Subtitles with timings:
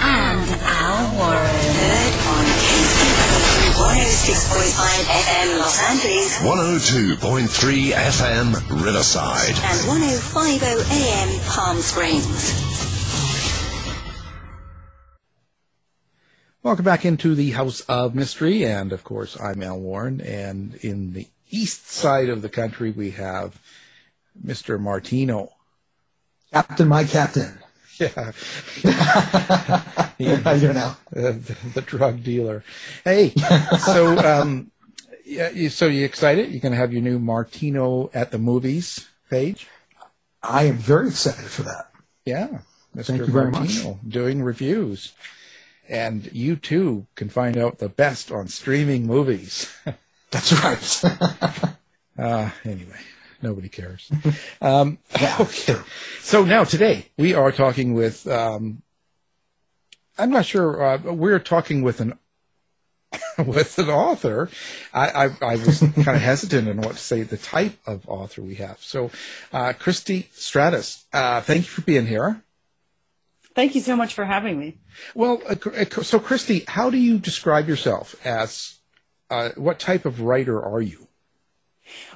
[0.00, 1.38] and Al Warren.
[1.78, 9.56] Heard on KCO 106.5 FM Los Angeles 102.3 FM Riverside.
[9.64, 12.54] and 1050 AM Palm Springs.
[16.62, 20.20] Welcome back into the House of Mystery, and of course, I'm Al Warren.
[20.20, 23.60] And in the east side of the country, we have
[24.44, 24.78] Mr.
[24.78, 25.52] Martino.
[26.52, 27.58] Captain, my captain.
[28.00, 28.32] Yeah,
[30.42, 30.96] How you doing now?
[31.16, 32.64] uh, the, the drug dealer.
[33.04, 33.30] Hey,
[33.84, 34.70] so um,
[35.24, 36.50] yeah, you, so you excited?
[36.50, 39.66] You're going to have your new Martino at the movies page?
[40.42, 41.90] I am very excited for that.
[42.24, 42.60] Yeah,
[42.96, 43.06] Mr.
[43.06, 43.60] Thank you very much.
[43.84, 45.12] Martino doing reviews,
[45.88, 49.72] and you too can find out the best on streaming movies.
[50.30, 51.74] That's right.
[52.18, 52.98] Uh, anyway,
[53.42, 54.10] nobody cares.
[54.60, 54.98] um,
[55.40, 55.76] okay.
[56.20, 58.82] So now today we are talking with, um,
[60.18, 62.18] I'm not sure, uh, we're talking with an,
[63.38, 64.50] with an author.
[64.92, 68.42] I, I, I was kind of hesitant in what to say the type of author
[68.42, 68.78] we have.
[68.80, 69.10] So,
[69.52, 72.42] uh, Christy Stratus, uh, thank you for being here.
[73.54, 74.78] Thank you so much for having me.
[75.14, 78.78] Well, uh, uh, so Christy, how do you describe yourself as,
[79.30, 81.07] uh, what type of writer are you?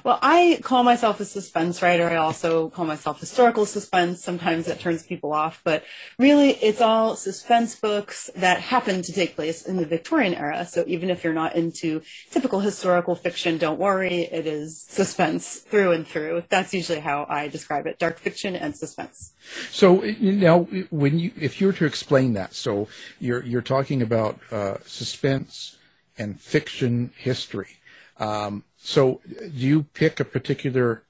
[0.03, 2.09] Well, I call myself a suspense writer.
[2.09, 4.23] I also call myself historical suspense.
[4.23, 5.83] Sometimes that turns people off, but
[6.17, 10.65] really it's all suspense books that happen to take place in the Victorian era.
[10.65, 12.01] So even if you're not into
[12.31, 14.23] typical historical fiction, don't worry.
[14.23, 16.43] It is suspense through and through.
[16.49, 17.99] That's usually how I describe it.
[17.99, 19.33] Dark fiction and suspense.
[19.71, 22.87] So now when you if you were to explain that, so
[23.19, 25.77] you're you're talking about uh, suspense
[26.17, 27.77] and fiction history.
[28.17, 31.03] Um, so do you pick a particular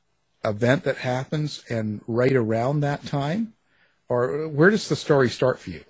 [0.46, 3.54] event that happens and write around that time,
[4.08, 5.84] or where does the story start for you?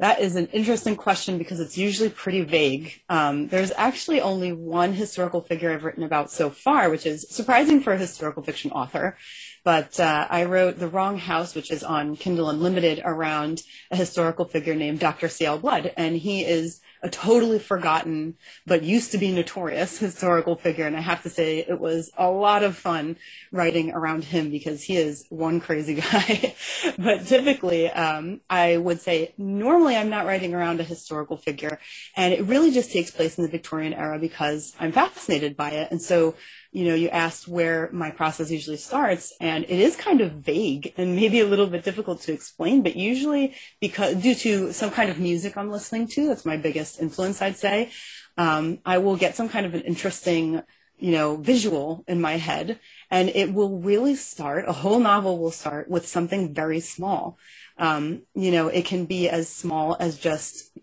[0.00, 3.00] That is an interesting question because it's usually pretty vague.
[3.08, 7.80] Um, there's actually only one historical figure I've written about so far, which is surprising
[7.80, 9.16] for a historical fiction author.
[9.64, 14.44] But uh, I wrote The Wrong House, which is on Kindle Unlimited, around a historical
[14.44, 15.28] figure named Dr.
[15.28, 15.58] C.L.
[15.58, 15.92] Blood.
[15.96, 18.34] And he is a totally forgotten,
[18.66, 20.86] but used to be notorious historical figure.
[20.86, 23.16] And I have to say, it was a lot of fun
[23.52, 26.54] writing around him because he is one crazy guy.
[26.98, 31.78] but typically, um, I would say normally I'm not writing around a historical figure.
[32.16, 35.90] And it really just takes place in the Victorian era because I'm fascinated by it.
[35.90, 36.34] And so
[36.74, 40.92] you know, you asked where my process usually starts, and it is kind of vague
[40.96, 45.08] and maybe a little bit difficult to explain, but usually because due to some kind
[45.08, 47.92] of music I'm listening to, that's my biggest influence, I'd say.
[48.36, 50.62] Um, I will get some kind of an interesting,
[50.98, 54.64] you know, visual in my head, and it will really start.
[54.66, 57.38] A whole novel will start with something very small.
[57.78, 60.76] Um, you know, it can be as small as just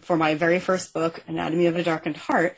[0.00, 2.56] for my very first book, Anatomy of a Darkened Heart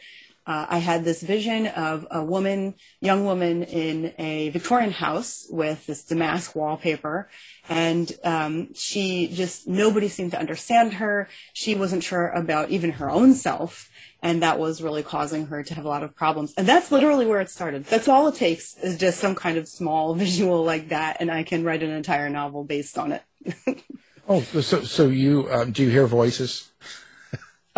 [0.49, 5.87] uh, I had this vision of a woman, young woman in a Victorian house with
[5.87, 7.29] this damask wallpaper.
[7.69, 11.29] And um, she just, nobody seemed to understand her.
[11.53, 13.91] She wasn't sure about even her own self.
[14.23, 16.55] And that was really causing her to have a lot of problems.
[16.57, 17.85] And that's literally where it started.
[17.85, 21.19] That's all it takes is just some kind of small visual like that.
[21.21, 23.23] And I can write an entire novel based on it.
[24.29, 26.71] oh, so, so you, um, do you hear voices?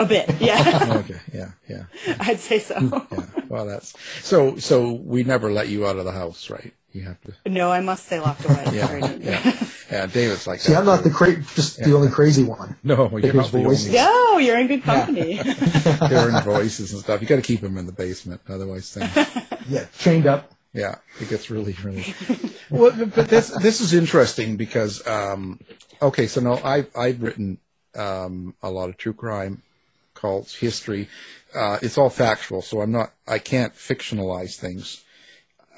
[0.01, 0.89] A bit, yeah.
[1.05, 1.85] okay, yeah, yeah.
[2.21, 3.07] I'd say so.
[3.13, 3.27] yeah.
[3.51, 4.57] Well, that's so.
[4.57, 6.73] So we never let you out of the house, right?
[6.93, 7.35] You have to.
[7.51, 8.65] No, I must stay locked away.
[8.73, 10.07] yeah, yeah, yeah.
[10.07, 10.61] David's like.
[10.61, 11.89] See, I'm not the cra- just yeah.
[11.89, 12.79] the only crazy one.
[12.83, 13.91] No, you're not the only.
[13.91, 15.35] No, you're in good company.
[15.35, 16.09] Yeah.
[16.09, 17.21] Hearing voices and stuff.
[17.21, 19.15] You got to keep them in the basement, otherwise things.
[19.69, 20.51] yeah, chained up.
[20.73, 22.15] Yeah, it gets really, really.
[22.71, 25.61] well, but this this is interesting because um,
[26.01, 27.59] okay, so no, I've I've written
[27.95, 29.63] um, a lot of true crime
[30.21, 31.09] cults, history.
[31.55, 35.05] Uh, it's all factual, so I'm not, I can't fictionalize things.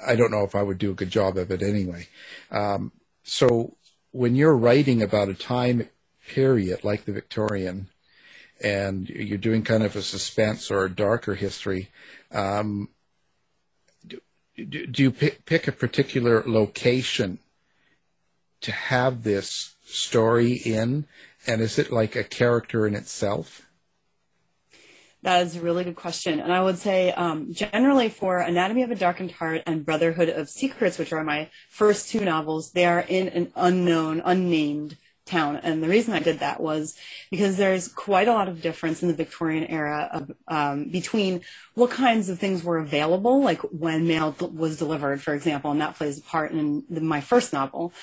[0.05, 2.07] I don't know if I would do a good job of it anyway.
[2.51, 2.91] Um,
[3.23, 3.75] so
[4.11, 5.89] when you're writing about a time
[6.27, 7.87] period like the Victorian,
[8.61, 11.89] and you're doing kind of a suspense or a darker history,
[12.31, 12.89] um,
[14.07, 17.39] do, do, you pick, pick a particular location
[18.61, 21.05] to have this story in?
[21.45, 23.62] And is it like a character in itself?
[25.23, 26.41] That is a really good question.
[26.41, 30.49] And I would say, um, generally for Anatomy of a Darkened Heart and Brotherhood of
[30.49, 35.55] Secrets, which are my first two novels, they are in an unknown, unnamed town.
[35.55, 36.97] And the reason I did that was
[37.31, 41.39] because there's quite a lot of difference in the Victorian era of, um, between
[41.75, 45.95] what kinds of things were available, like when mail was delivered, for example, and that
[45.95, 47.93] plays a part in the, my first novel.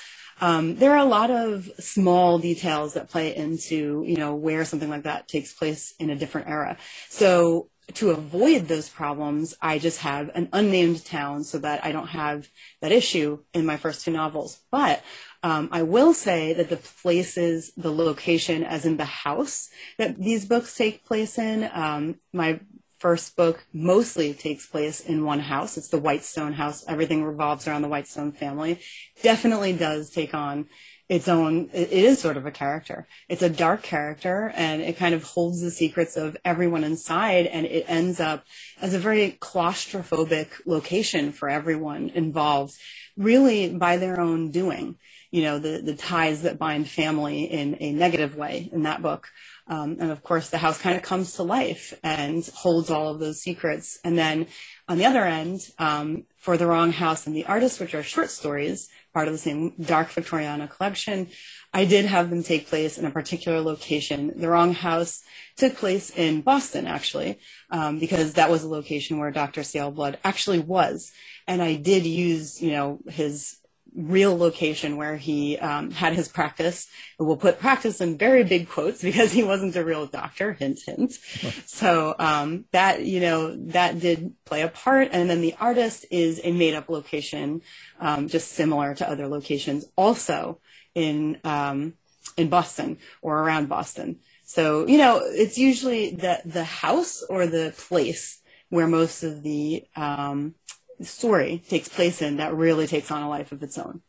[0.41, 4.91] Um, there are a lot of small details that play into, you know, where something
[4.91, 6.79] like that takes place in a different era.
[7.09, 12.09] So to avoid those problems, I just have an unnamed town so that I don't
[12.09, 12.49] have
[12.81, 14.61] that issue in my first two novels.
[14.71, 15.03] But
[15.43, 20.45] um, I will say that the places, the location, as in the house that these
[20.45, 22.61] books take place in, um, my
[23.01, 25.77] first book mostly takes place in one house.
[25.77, 26.85] It's the Whitestone house.
[26.87, 28.81] Everything revolves around the Whitestone family.
[29.23, 30.69] Definitely does take on
[31.11, 33.09] its own, it is sort of a character.
[33.29, 37.67] It's a dark character and it kind of holds the secrets of everyone inside and
[37.67, 38.45] it ends up
[38.81, 42.75] as a very claustrophobic location for everyone involved,
[43.17, 44.99] really by their own doing.
[45.33, 49.29] You know, the, the ties that bind family in a negative way in that book.
[49.71, 53.21] Um, and of course, the house kind of comes to life and holds all of
[53.21, 54.01] those secrets.
[54.03, 54.49] And then
[54.89, 58.31] on the other end, um, for The Wrong House and The Artist, which are short
[58.31, 61.29] stories, part of the same Dark Victoriana collection,
[61.73, 64.33] I did have them take place in a particular location.
[64.35, 65.23] The Wrong House
[65.57, 67.39] took place in Boston, actually,
[67.71, 69.63] um, because that was a location where Dr.
[69.63, 69.93] C.L.
[69.93, 71.13] Blood actually was.
[71.47, 73.60] And I did use, you know, his
[73.95, 76.89] real location where he um, had his practice.
[77.19, 80.53] We'll put practice in very big quotes because he wasn't a real doctor.
[80.53, 81.13] Hint, hint.
[81.67, 85.09] so um, that you know that did play a part.
[85.13, 87.63] And then the artist is a made-up location,
[88.01, 90.61] um, just similar to other locations, also
[90.95, 91.95] in um,
[92.37, 94.21] in Boston or around Boston.
[94.45, 99.85] So you know it's usually the the house or the place where most of the
[99.97, 100.55] um,
[101.03, 104.03] story takes place in that really takes on a life of its own.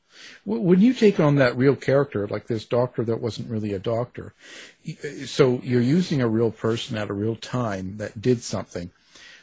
[0.46, 4.34] When you take on that real character, like this doctor that wasn't really a doctor,
[5.26, 8.92] so you're using a real person at a real time that did something.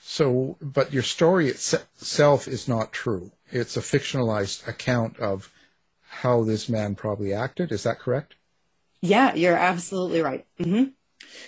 [0.03, 3.33] So, but your story itself is not true.
[3.51, 5.51] It's a fictionalized account of
[6.09, 7.73] how this man probably acted.
[7.73, 8.35] Is that correct?
[9.01, 10.47] Yeah, you're absolutely right.
[10.59, 10.91] Mm-hmm.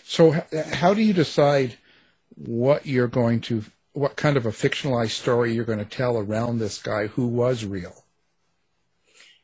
[0.05, 1.77] So, how do you decide
[2.37, 3.65] what you're going to
[4.01, 7.67] what kind of a fictionalized story you're going to tell around this guy who was
[7.67, 8.07] real.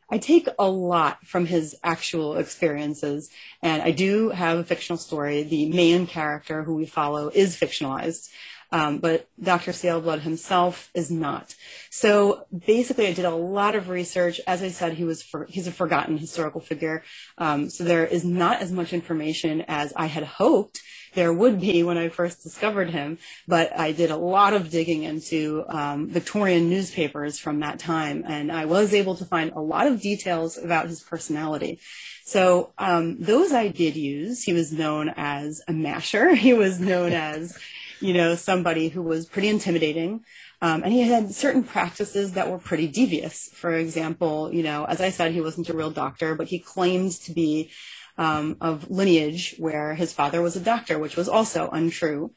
[0.08, 3.28] I take a lot from his actual experiences,
[3.60, 5.42] and I do have a fictional story.
[5.42, 8.30] The main character who we follow is fictionalized,
[8.72, 9.72] um, but Dr.
[10.00, 11.54] Blood himself is not.
[11.90, 14.40] So basically, I did a lot of research.
[14.46, 17.02] As I said, he was for, he's a forgotten historical figure,
[17.38, 20.82] um, so there is not as much information as I had hoped
[21.16, 23.18] there would be when I first discovered him,
[23.48, 28.52] but I did a lot of digging into um, Victorian newspapers from that time, and
[28.52, 31.80] I was able to find a lot of details about his personality.
[32.24, 34.42] So um, those I did use.
[34.42, 36.34] He was known as a masher.
[36.46, 37.58] He was known as,
[38.00, 40.24] you know, somebody who was pretty intimidating.
[40.62, 43.50] Um, and he had certain practices that were pretty devious.
[43.52, 47.12] For example, you know, as I said, he wasn't a real doctor, but he claimed
[47.22, 47.70] to be
[48.18, 52.32] um, of lineage where his father was a doctor, which was also untrue.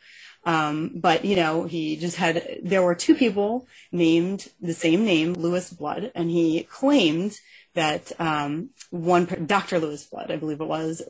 [0.45, 2.59] Um, but you know, he just had.
[2.63, 7.39] There were two people named the same name, Lewis Blood, and he claimed
[7.79, 9.79] that um, one Dr.
[9.79, 11.01] Lewis Blood, I believe it was,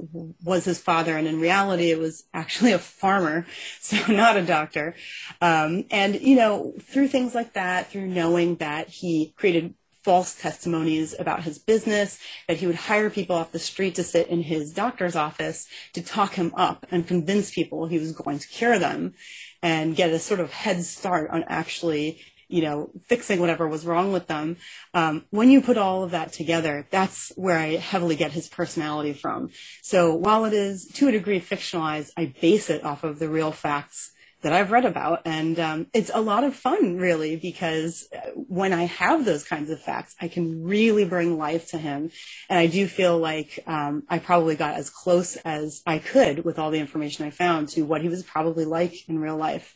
[0.43, 3.47] was his father, and in reality, it was actually a farmer,
[3.81, 4.93] so not a doctor.
[5.41, 9.73] Um, and you know, through things like that, through knowing that he created
[10.03, 14.27] false testimonies about his business, that he would hire people off the street to sit
[14.27, 18.47] in his doctor's office to talk him up and convince people he was going to
[18.47, 19.13] cure them
[19.61, 24.11] and get a sort of head start on actually you know, fixing whatever was wrong
[24.11, 24.57] with them.
[24.93, 29.13] Um, when you put all of that together, that's where I heavily get his personality
[29.13, 29.51] from.
[29.81, 33.51] So while it is to a degree fictionalized, I base it off of the real
[33.51, 35.21] facts that I've read about.
[35.25, 39.69] And um, it's a lot of fun, really, because uh, when I have those kinds
[39.69, 42.11] of facts, I can really bring life to him.
[42.49, 46.57] And I do feel like um, I probably got as close as I could with
[46.57, 49.75] all the information I found to what he was probably like in real life.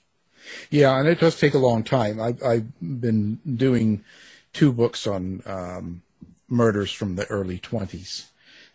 [0.69, 2.19] Yeah, and it does take a long time.
[2.19, 4.03] I, I've been doing
[4.53, 6.01] two books on um,
[6.47, 8.25] murders from the early 20s,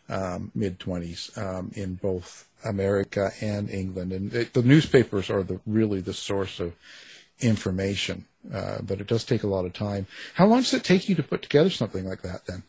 [0.08, 4.12] um, mid 20s, um, in both America and England.
[4.12, 6.74] And it, the newspapers are the, really the source of
[7.40, 10.06] information, uh, but it does take a lot of time.
[10.34, 12.64] How long does it take you to put together something like that then?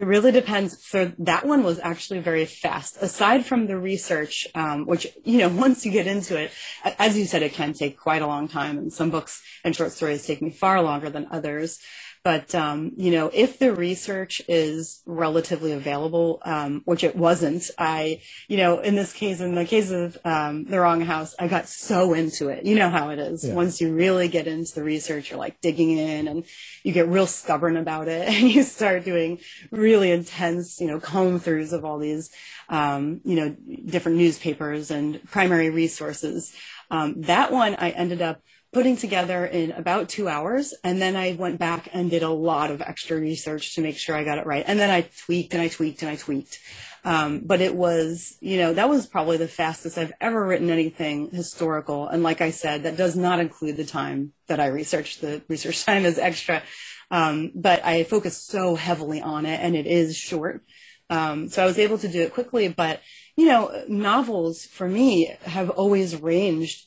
[0.00, 0.82] It really depends.
[0.82, 2.96] So that one was actually very fast.
[3.02, 6.50] Aside from the research, um, which you know, once you get into it,
[6.98, 9.92] as you said, it can take quite a long time, and some books and short
[9.92, 11.80] stories take me far longer than others.
[12.22, 18.20] But um, you know, if the research is relatively available, um, which it wasn't, I,
[18.46, 21.66] you know, in this case, in the case of um, the wrong house, I got
[21.66, 22.66] so into it.
[22.66, 23.46] You know how it is.
[23.46, 23.54] Yeah.
[23.54, 26.44] Once you really get into the research, you're like digging in, and
[26.84, 29.38] you get real stubborn about it, and you start doing
[29.70, 32.30] really intense, you know, comb throughs of all these,
[32.68, 36.54] um, you know, different newspapers and primary resources.
[36.90, 40.74] Um, that one I ended up putting together in about two hours.
[40.84, 44.16] And then I went back and did a lot of extra research to make sure
[44.16, 44.64] I got it right.
[44.66, 46.60] And then I tweaked and I tweaked and I tweaked.
[47.04, 51.30] Um, but it was, you know, that was probably the fastest I've ever written anything
[51.30, 52.06] historical.
[52.06, 55.20] And like I said, that does not include the time that I researched.
[55.20, 56.62] The research time is extra.
[57.10, 60.62] Um, but I focused so heavily on it and it is short.
[61.08, 63.00] Um, so I was able to do it quickly, but
[63.36, 66.86] you know, novels for me have always ranged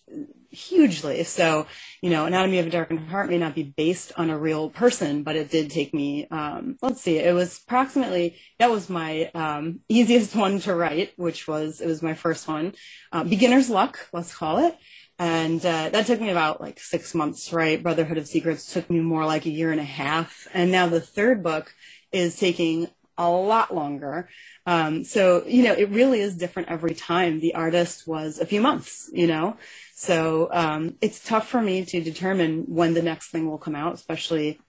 [0.54, 1.24] hugely.
[1.24, 1.68] So,
[2.02, 5.24] you know, Anatomy of a Darkened Heart may not be based on a real person,
[5.24, 9.80] but it did take me, um, let's see, it was approximately, that was my um,
[9.90, 12.74] easiest one to write, which was, it was my first one.
[13.12, 14.78] Uh, Beginner's Luck, let's call it.
[15.20, 17.82] And uh, that took me about like six months, right?
[17.82, 20.48] Brotherhood of Secrets took me more like a year and a half.
[20.54, 21.74] And now the third book
[22.12, 24.30] is taking a lot longer.
[24.66, 27.40] Um, so, you know, it really is different every time.
[27.40, 29.58] The artist was a few months, you know?
[29.96, 33.94] So um, it's tough for me to determine when the next thing will come out,
[33.94, 34.60] especially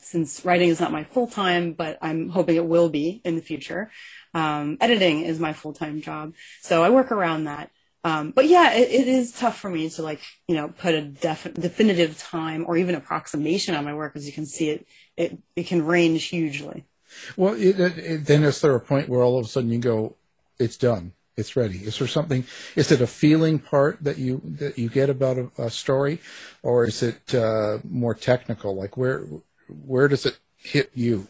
[0.00, 3.42] since writing is not my full time, but I'm hoping it will be in the
[3.42, 3.90] future.
[4.34, 7.70] Um, editing is my full time job, so I work around that.
[8.02, 11.02] Um, but yeah, it, it is tough for me to like you know put a
[11.02, 14.16] def- definitive time or even approximation on my work.
[14.16, 16.86] As you can see, it it it can range hugely.
[17.36, 20.16] Well, it, it, then is there a point where all of a sudden you go,
[20.58, 21.12] it's done?
[21.40, 21.78] it's ready.
[21.78, 22.44] Is there something?
[22.76, 26.20] Is it a feeling part that you that you get about a, a story,
[26.62, 28.76] or is it uh, more technical?
[28.76, 29.24] Like where
[29.66, 31.28] where does it hit you?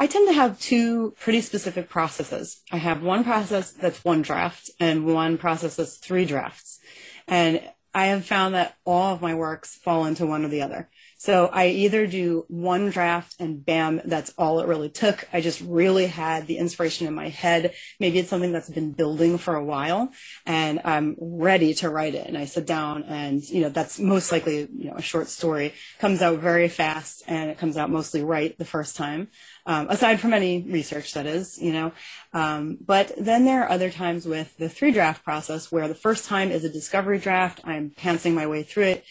[0.00, 2.62] I tend to have two pretty specific processes.
[2.70, 6.78] I have one process that's one draft, and one process that's three drafts,
[7.26, 7.60] and
[7.94, 10.88] I have found that all of my works fall into one or the other.
[11.20, 15.28] So I either do one draft and bam, that's all it really took.
[15.32, 17.74] I just really had the inspiration in my head.
[17.98, 20.12] Maybe it's something that's been building for a while
[20.46, 22.28] and I'm ready to write it.
[22.28, 25.74] And I sit down and, you know, that's most likely, you know, a short story
[25.98, 29.26] comes out very fast and it comes out mostly right the first time.
[29.66, 31.92] Um, aside from any research that is, you know.
[32.32, 36.26] Um, but then there are other times with the three draft process where the first
[36.26, 37.60] time is a discovery draft.
[37.64, 39.04] I'm pantsing my way through it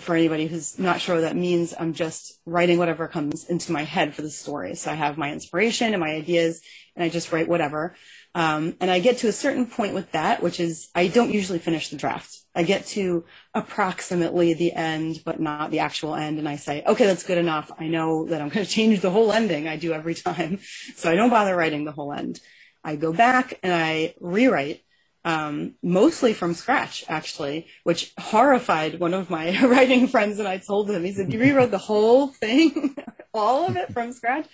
[0.00, 3.84] for anybody who's not sure what that means, I'm just writing whatever comes into my
[3.84, 4.74] head for the story.
[4.74, 6.62] So I have my inspiration and my ideas,
[6.94, 7.94] and I just write whatever.
[8.34, 11.58] Um, and I get to a certain point with that, which is I don't usually
[11.58, 12.38] finish the draft.
[12.54, 13.24] I get to
[13.54, 17.70] approximately the end, but not the actual end, and I say, okay, that's good enough.
[17.78, 19.68] I know that I'm going to change the whole ending.
[19.68, 20.60] I do every time,
[20.94, 22.40] so I don't bother writing the whole end.
[22.84, 24.82] I go back and I rewrite
[25.26, 30.38] um, mostly from scratch, actually, which horrified one of my writing friends.
[30.38, 32.96] And I told him, he said, "You rewrote the whole thing,
[33.34, 34.46] all of it from scratch,"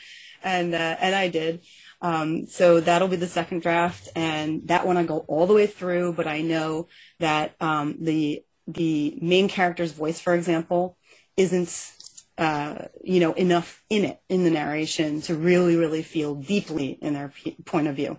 [0.43, 1.61] and uh, and I did.
[2.01, 5.67] Um, so that'll be the second draft, and that one I go all the way
[5.67, 6.15] through.
[6.15, 6.89] But I know
[7.21, 10.97] that um, the the main character's voice, for example,
[11.37, 11.93] isn't
[12.39, 17.13] uh, you know enough in it in the narration to really really feel deeply in
[17.13, 18.19] their p- point of view.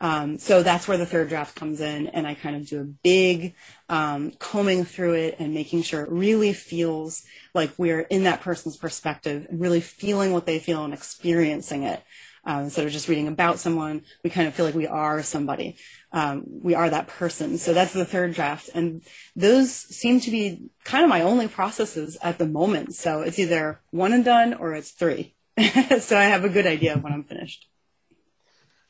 [0.00, 2.84] Um, so that's where the third draft comes in, and I kind of do a
[2.84, 3.54] big
[3.88, 7.22] um, combing through it and making sure it really feels
[7.54, 12.02] like we're in that person's perspective and really feeling what they feel and experiencing it.
[12.44, 15.76] Um, instead of just reading about someone, we kind of feel like we are somebody.
[16.10, 17.58] Um, we are that person.
[17.58, 18.70] So that's the third draft.
[18.74, 19.02] And
[19.36, 22.94] those seem to be kind of my only processes at the moment.
[22.94, 25.34] So it's either one and done or it's three.
[26.00, 27.69] so I have a good idea of when I'm finished.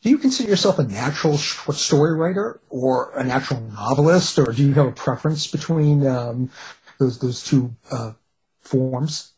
[0.03, 4.65] Do you consider yourself a natural short story writer or a natural novelist, or do
[4.65, 6.51] you have a preference between um,
[6.99, 8.13] those those two uh,
[8.61, 9.35] forms?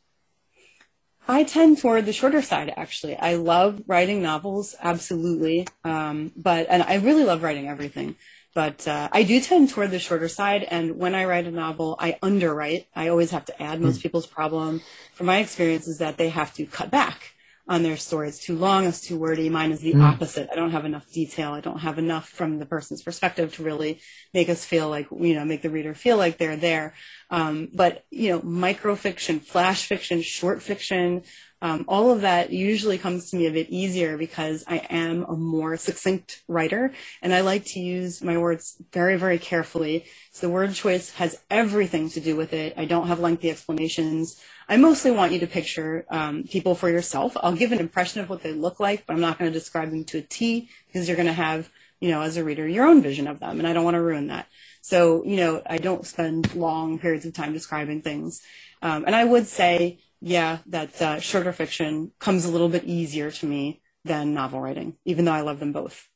[1.26, 3.16] I tend toward the shorter side, actually.
[3.16, 5.66] I love writing novels, absolutely.
[5.84, 8.16] Um, but, and I really love writing everything.
[8.54, 10.64] But uh, I do tend toward the shorter side.
[10.64, 12.88] And when I write a novel, I underwrite.
[12.94, 13.80] I always have to add.
[13.80, 14.02] Most mm.
[14.02, 14.82] people's problem,
[15.14, 17.31] from my experience, is that they have to cut back
[17.68, 18.28] on their story.
[18.28, 19.48] It's too long, it's too wordy.
[19.48, 20.02] Mine is the mm.
[20.02, 20.48] opposite.
[20.50, 21.52] I don't have enough detail.
[21.52, 24.00] I don't have enough from the person's perspective to really
[24.34, 26.94] make us feel like, you know, make the reader feel like they're there.
[27.30, 31.22] Um, but, you know, microfiction, flash fiction, short fiction,
[31.62, 35.36] um, all of that usually comes to me a bit easier because I am a
[35.36, 36.92] more succinct writer
[37.22, 40.04] and I like to use my words very, very carefully.
[40.32, 42.74] So the word choice has everything to do with it.
[42.76, 44.42] I don't have lengthy explanations.
[44.68, 47.36] I mostly want you to picture um, people for yourself.
[47.40, 49.90] I'll give an impression of what they look like, but I'm not going to describe
[49.90, 52.86] them to a T because you're going to have, you know, as a reader, your
[52.86, 54.48] own vision of them, and I don't want to ruin that.
[54.80, 58.42] So, you know, I don't spend long periods of time describing things.
[58.82, 63.30] Um, and I would say, yeah, that uh, shorter fiction comes a little bit easier
[63.32, 66.08] to me than novel writing, even though I love them both.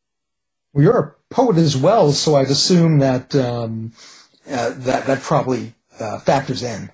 [0.72, 3.92] Well, you're a poet as well, so I'd assume that um,
[4.48, 6.90] uh, that that probably uh, factors in.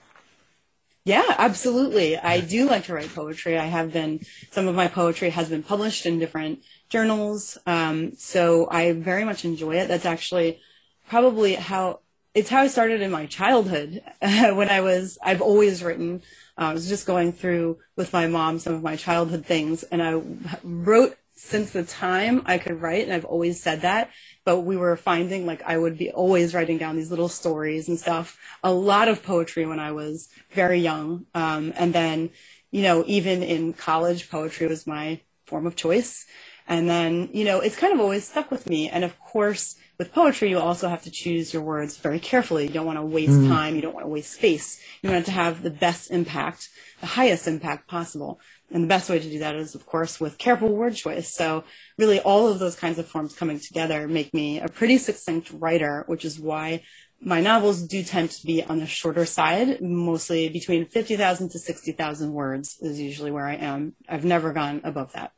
[1.04, 2.16] Yeah, absolutely.
[2.16, 3.59] I do like to write poetry.
[3.59, 4.21] I have been,
[4.52, 7.59] some of my poetry has been published in different journals.
[7.66, 9.88] Um, so I very much enjoy it.
[9.88, 10.61] That's actually
[11.09, 12.01] probably how,
[12.35, 16.22] it's how I started in my childhood when I was, I've always written.
[16.59, 20.03] Uh, I was just going through with my mom some of my childhood things and
[20.03, 20.21] I
[20.62, 24.11] wrote since the time I could write, and I've always said that,
[24.45, 27.99] but we were finding like I would be always writing down these little stories and
[27.99, 31.27] stuff, a lot of poetry when I was very young.
[31.35, 32.31] Um, and then,
[32.71, 36.27] you know, even in college, poetry was my form of choice.
[36.69, 38.88] And then, you know, it's kind of always stuck with me.
[38.88, 42.67] And of course, with poetry, you also have to choose your words very carefully.
[42.67, 43.49] You don't want to waste mm.
[43.49, 43.77] time.
[43.77, 44.83] You don't want to waste space.
[45.01, 48.41] You want it to have the best impact, the highest impact possible.
[48.73, 51.33] And the best way to do that is, of course, with careful word choice.
[51.33, 51.62] So
[51.99, 56.03] really all of those kinds of forms coming together make me a pretty succinct writer,
[56.09, 56.83] which is why
[57.21, 62.33] my novels do tend to be on the shorter side, mostly between 50,000 to 60,000
[62.33, 63.95] words is usually where I am.
[64.09, 65.31] I've never gone above that.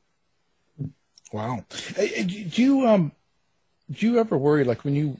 [1.32, 1.64] Wow.
[1.96, 3.12] Do you, um,
[3.90, 5.18] do you ever worry, like when you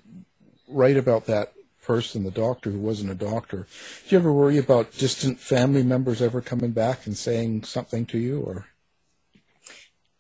[0.69, 1.53] write about that
[1.85, 3.67] person, the doctor who wasn't a doctor.
[4.09, 8.19] Do you ever worry about distant family members ever coming back and saying something to
[8.19, 8.67] you, or?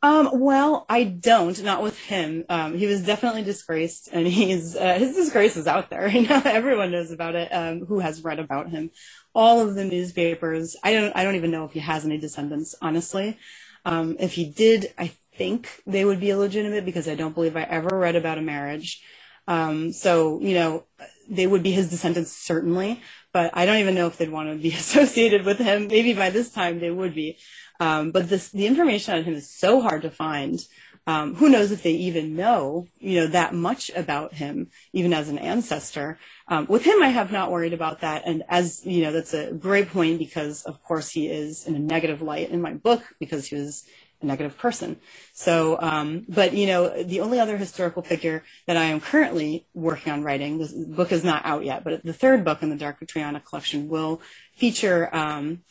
[0.02, 2.44] Um, well, I don't, not with him.
[2.50, 6.09] Um, he was definitely disgraced, and he's uh, his disgrace is out there.
[6.14, 7.48] You know, everyone knows about it.
[7.50, 8.90] Um, who has read about him?
[9.35, 10.76] All of the newspapers.
[10.85, 11.16] I don't.
[11.16, 12.74] I don't even know if he has any descendants.
[12.83, 13.38] Honestly,
[13.87, 17.62] um, if he did, I think they would be illegitimate because I don't believe I
[17.62, 19.03] ever read about a marriage.
[19.47, 20.85] Um, so, you know,
[21.29, 24.57] they would be his descendants certainly, but I don't even know if they'd want to
[24.57, 25.88] be associated with him.
[25.88, 27.38] Maybe by this time they would be.
[27.81, 30.61] Um, but this, the information on him is so hard to find.
[31.07, 35.29] Um, who knows if they even know, you know, that much about him, even as
[35.29, 36.18] an ancestor.
[36.49, 38.23] Um, with him, I have not worried about that.
[38.25, 41.79] And as, you know, that's a great point because, of course, he is in a
[41.79, 43.85] negative light in my book because he was
[44.25, 45.01] negative person.
[45.33, 50.13] So, um, but you know, the only other historical figure that I am currently working
[50.13, 53.01] on writing, this book is not out yet, but the third book in the Dark
[53.01, 54.21] Victoriana collection will
[54.57, 55.63] feature um,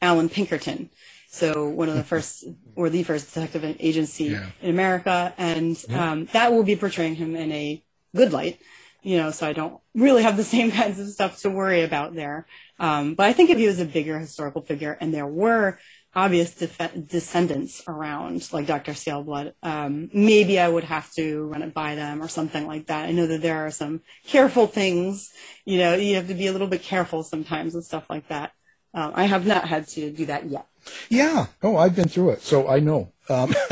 [0.00, 0.90] Allan Pinkerton.
[1.30, 4.46] So one of the first, or the first detective agency yeah.
[4.62, 7.82] in America, and um, that will be portraying him in a
[8.16, 8.58] good light.
[9.02, 12.14] You know, so I don't really have the same kinds of stuff to worry about
[12.14, 12.46] there.
[12.80, 15.78] Um, but I think if he was a bigger historical figure, and there were
[16.14, 18.94] obvious def- descendants around, like Dr.
[18.94, 19.22] C.L.
[19.24, 23.08] Blood, um, maybe I would have to run it by them or something like that.
[23.08, 25.30] I know that there are some careful things,
[25.64, 28.52] you know, you have to be a little bit careful sometimes and stuff like that.
[28.94, 30.66] Um, I have not had to do that yet.
[31.08, 31.46] Yeah.
[31.62, 33.12] Oh, I've been through it, so I know.
[33.28, 33.54] Um,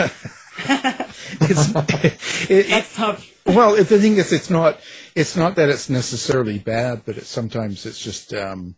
[1.39, 3.33] it's, it, That's tough.
[3.47, 4.79] well, the thing is, it's not.
[5.15, 8.35] It's not that it's necessarily bad, but it's sometimes it's just.
[8.35, 8.77] Um,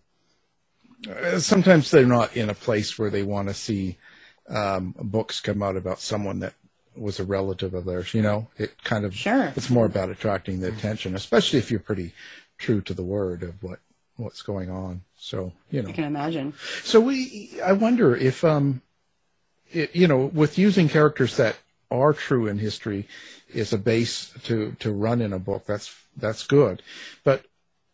[1.38, 3.98] sometimes they're not in a place where they want to see
[4.48, 6.54] um, books come out about someone that
[6.96, 8.14] was a relative of theirs.
[8.14, 9.14] You know, it kind of.
[9.14, 9.52] Sure.
[9.56, 12.12] It's more about attracting the attention, especially if you're pretty
[12.56, 13.80] true to the word of what
[14.16, 15.02] what's going on.
[15.16, 15.88] So you know.
[15.88, 16.54] I can imagine.
[16.82, 18.82] So we, I wonder if, um,
[19.70, 21.56] it, you know, with using characters that
[21.90, 23.08] are true in history
[23.48, 25.66] is a base to to run in a book.
[25.66, 26.82] That's that's good,
[27.24, 27.44] but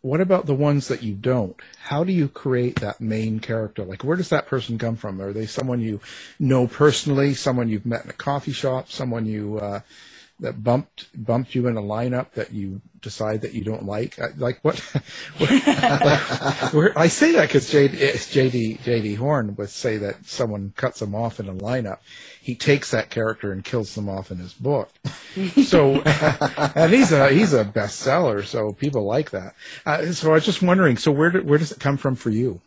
[0.04, 1.58] what about the ones that you don't?
[1.84, 3.84] How do you create that main character?
[3.84, 5.18] Like, where does that person come from?
[5.18, 5.98] Are they someone you
[6.38, 7.32] know personally?
[7.32, 8.90] Someone you've met in a coffee shop?
[8.90, 9.80] Someone you uh,
[10.40, 14.18] that bumped bumped you in a lineup that you decide that you don't like?
[14.18, 14.82] I- Like what?
[15.40, 21.14] like, where, I say that because JD JD Horn would say that someone cuts him
[21.14, 21.98] off in a lineup.
[22.40, 24.90] He takes that character and kills them off in his book.
[25.64, 25.94] So,
[26.76, 29.56] and he's a he's a bestseller, so people like that.
[29.84, 32.30] Uh, so I was just wondering, so where do, where does it come from for
[32.30, 32.60] you?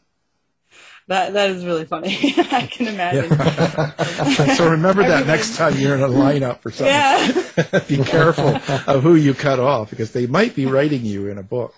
[1.07, 2.17] That that is really funny.
[2.37, 3.29] I can imagine.
[4.55, 6.87] so remember that next time you're in a lineup or something.
[6.87, 7.79] Yeah.
[7.87, 11.43] Be careful of who you cut off because they might be writing you in a
[11.43, 11.73] book.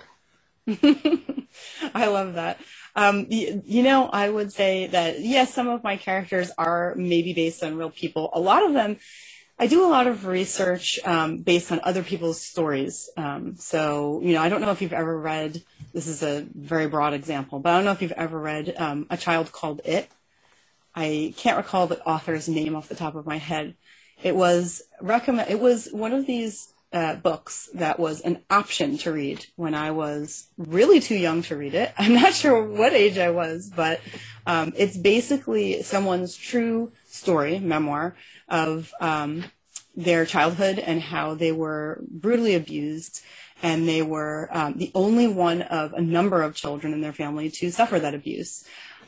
[0.68, 2.60] I love that.
[2.96, 7.34] Um, y- you know, I would say that yes, some of my characters are maybe
[7.34, 8.32] based on real people.
[8.34, 8.98] A lot of them,
[9.60, 13.10] I do a lot of research um, based on other people's stories.
[13.16, 15.62] Um, so, you know, I don't know if you've ever read.
[15.94, 19.08] This is a very broad example, but I don't know if you've ever read um,
[19.10, 20.10] A Child Called It.
[20.96, 23.76] I can't recall the author's name off the top of my head.
[24.22, 25.50] It was recommend.
[25.50, 29.92] It was one of these uh, books that was an option to read when I
[29.92, 31.94] was really too young to read it.
[31.98, 34.02] I'm not sure what age I was, but
[34.46, 38.16] um, it's basically someone's true story, memoir
[38.48, 39.46] of um,
[39.96, 43.22] their childhood and how they were brutally abused.
[43.62, 47.50] And they were um, the only one of a number of children in their family
[47.52, 48.64] to suffer that abuse.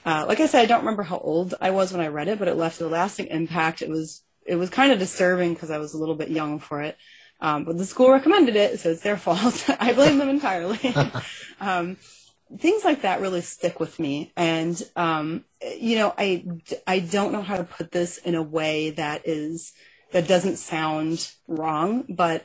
[0.06, 2.40] Uh, like I said, I don't remember how old I was when I read it,
[2.40, 3.82] but it left a lasting impact.
[3.82, 6.82] It was it was kind of disturbing because I was a little bit young for
[6.82, 6.98] it.
[7.40, 9.66] Um, but the school recommended it, so it's their fault.
[9.80, 10.94] I blame them entirely.
[11.60, 11.98] um,
[12.58, 15.46] things like that really stick with me, and um,
[15.80, 16.46] you know, I
[16.86, 19.74] I don't know how to put this in a way that is
[20.12, 22.44] that doesn't sound wrong, but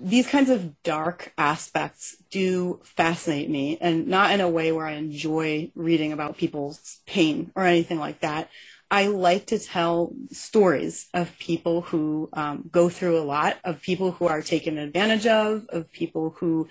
[0.00, 4.92] these kinds of dark aspects do fascinate me and not in a way where I
[4.92, 8.50] enjoy reading about people's pain or anything like that.
[8.90, 14.12] I like to tell stories of people who um, go through a lot, of people
[14.12, 16.68] who are taken advantage of, of people who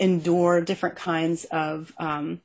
[0.00, 2.40] endure different kinds of um,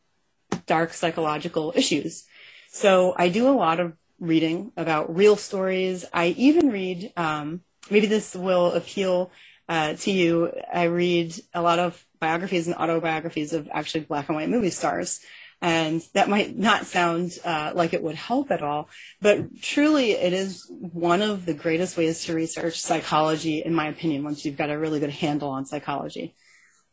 [0.68, 2.26] dark psychological issues.
[2.70, 6.06] So I do a lot of reading about real stories.
[6.14, 9.32] I even read, um, maybe this will appeal
[9.68, 10.52] uh, to you.
[10.74, 15.20] I read a lot of biographies and autobiographies of actually black and white movie stars.
[15.62, 18.90] And that might not sound uh, like it would help at all,
[19.22, 24.24] but truly it is one of the greatest ways to research psychology, in my opinion,
[24.24, 26.36] once you've got a really good handle on psychology.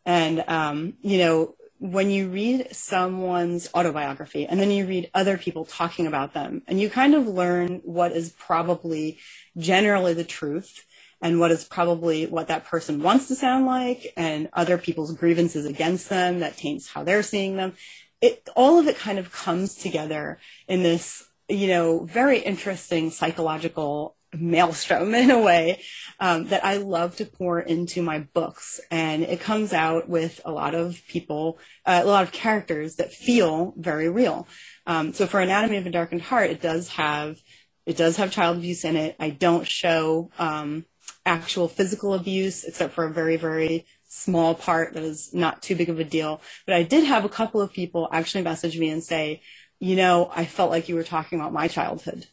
[0.06, 5.64] And, um, you know, when you read someone's autobiography and then you read other people
[5.64, 9.18] talking about them and you kind of learn what is probably
[9.58, 10.87] generally the truth
[11.22, 15.64] and what is probably what that person wants to sound like and other people's grievances
[15.64, 17.74] against them that taints how they're seeing them.
[18.20, 24.16] It, all of it kind of comes together in this, you know, very interesting psychological
[24.35, 25.80] maelstrom in a way
[26.18, 28.80] um, that I love to pour into my books.
[28.90, 33.12] And it comes out with a lot of people, uh, a lot of characters that
[33.12, 34.48] feel very real.
[34.87, 37.38] Um, so for Anatomy of a Darkened Heart, it does have,
[37.87, 39.14] it does have child abuse in it.
[39.20, 40.85] I don't show, um,
[41.24, 45.88] actual physical abuse except for a very, very small part that is not too big
[45.88, 46.40] of a deal.
[46.66, 49.42] But I did have a couple of people actually message me and say,
[49.78, 52.26] you know, I felt like you were talking about my childhood.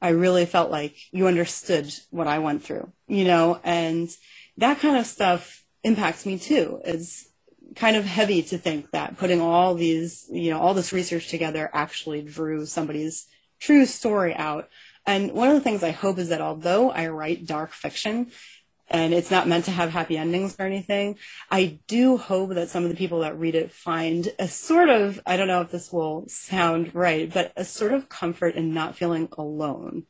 [0.00, 4.08] I really felt like you understood what I went through, you know, and
[4.58, 6.80] that kind of stuff impacts me too.
[6.84, 7.28] It's
[7.74, 11.70] kind of heavy to think that putting all these, you know, all this research together
[11.72, 13.26] actually drew somebody's
[13.58, 14.68] true story out.
[15.06, 18.32] And one of the things I hope is that although I write dark fiction,
[18.88, 21.16] and it's not meant to have happy endings or anything.
[21.50, 25.20] I do hope that some of the people that read it find a sort of,
[25.26, 28.96] I don't know if this will sound right, but a sort of comfort in not
[28.96, 30.04] feeling alone.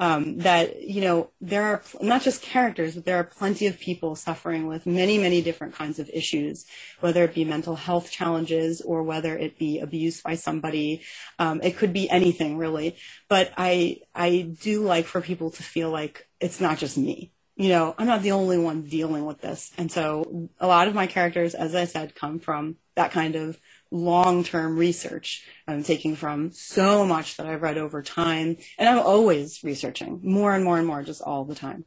[0.00, 4.14] Um, that you know there are not just characters, but there are plenty of people
[4.14, 6.66] suffering with many, many different kinds of issues,
[7.00, 11.02] whether it be mental health challenges or whether it be abuse by somebody.
[11.38, 12.96] Um, it could be anything really.
[13.28, 17.70] But I I do like for people to feel like it's not just me you
[17.70, 19.72] know, I'm not the only one dealing with this.
[19.76, 23.58] And so a lot of my characters, as I said, come from that kind of
[23.90, 28.56] long-term research I'm taking from so much that I've read over time.
[28.78, 31.84] And I'm always researching more and more and more, just all the time.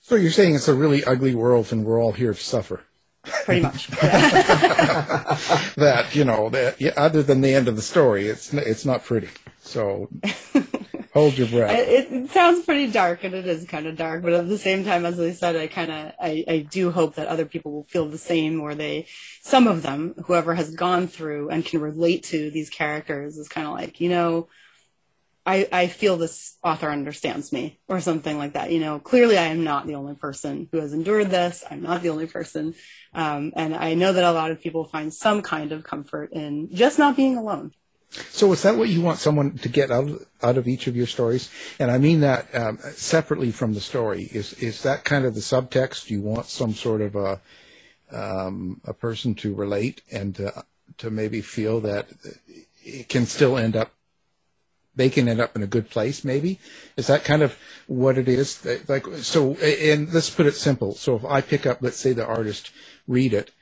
[0.00, 2.80] So you're saying it's a really ugly world and we're all here to suffer.
[3.44, 3.86] Pretty much.
[5.76, 9.04] that, you know, that yeah, other than the end of the story, it's, it's not
[9.04, 9.28] pretty.
[9.60, 10.08] So
[11.12, 11.76] Hold your breath.
[11.76, 14.22] It, it, sounds pretty dark, and it is kind of dark.
[14.22, 17.16] But at the same time, as I said, I kind of I, I do hope
[17.16, 19.06] that other people will feel the same, or they,
[19.42, 23.66] some of them, whoever has gone through and can relate to these characters, is kind
[23.66, 24.48] of like you know.
[25.46, 28.70] I, I feel this author understands me or something like that.
[28.70, 31.64] You know, clearly I am not the only person who has endured this.
[31.68, 32.74] I'm not the only person.
[33.14, 36.68] Um, and I know that a lot of people find some kind of comfort in
[36.72, 37.72] just not being alone.
[38.10, 40.96] So is that what you want someone to get out of, out of each of
[40.96, 41.48] your stories?
[41.78, 44.24] And I mean that um, separately from the story.
[44.32, 46.10] Is is that kind of the subtext?
[46.10, 47.40] You want some sort of a
[48.12, 50.64] um, a person to relate and to,
[50.98, 52.08] to maybe feel that
[52.84, 53.92] it can still end up
[54.96, 56.58] they can end up in a good place maybe
[56.96, 61.14] is that kind of what it is like so and let's put it simple so
[61.14, 62.70] if i pick up let's say the artist
[63.06, 63.52] read it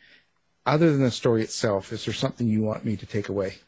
[0.64, 3.58] other than the story itself is there something you want me to take away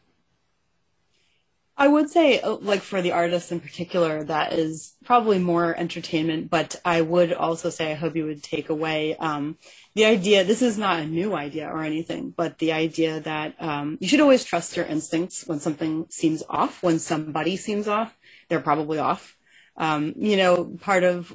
[1.80, 6.50] I would say, uh, like for the artists in particular, that is probably more entertainment.
[6.50, 9.56] But I would also say, I hope you would take away um,
[9.94, 10.44] the idea.
[10.44, 14.20] This is not a new idea or anything, but the idea that um, you should
[14.20, 16.82] always trust your instincts when something seems off.
[16.82, 18.14] When somebody seems off,
[18.50, 19.38] they're probably off.
[19.78, 21.34] Um, you know, part of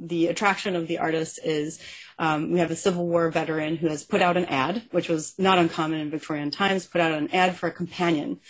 [0.00, 1.82] the attraction of the artist is
[2.18, 5.34] um, we have a Civil War veteran who has put out an ad, which was
[5.38, 8.40] not uncommon in Victorian times, put out an ad for a companion.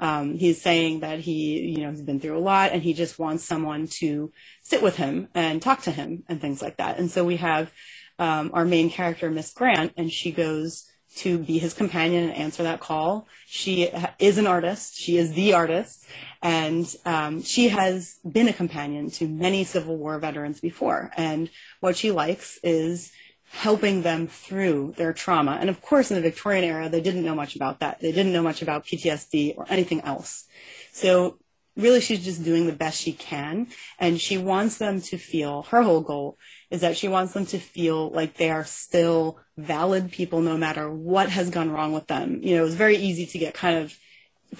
[0.00, 3.18] Um, he's saying that he, you know, he's been through a lot and he just
[3.18, 4.32] wants someone to
[4.62, 6.98] sit with him and talk to him and things like that.
[6.98, 7.70] And so we have
[8.18, 10.86] um, our main character, Miss Grant, and she goes
[11.16, 13.26] to be his companion and answer that call.
[13.46, 14.96] She is an artist.
[14.96, 16.06] She is the artist.
[16.42, 21.10] And um, she has been a companion to many Civil War veterans before.
[21.16, 23.12] And what she likes is
[23.50, 25.58] helping them through their trauma.
[25.60, 28.00] And of course, in the Victorian era, they didn't know much about that.
[28.00, 30.46] They didn't know much about PTSD or anything else.
[30.92, 31.38] So
[31.76, 33.66] really, she's just doing the best she can.
[33.98, 36.38] And she wants them to feel, her whole goal
[36.70, 40.88] is that she wants them to feel like they are still valid people no matter
[40.88, 42.40] what has gone wrong with them.
[42.42, 43.98] You know, it was very easy to get kind of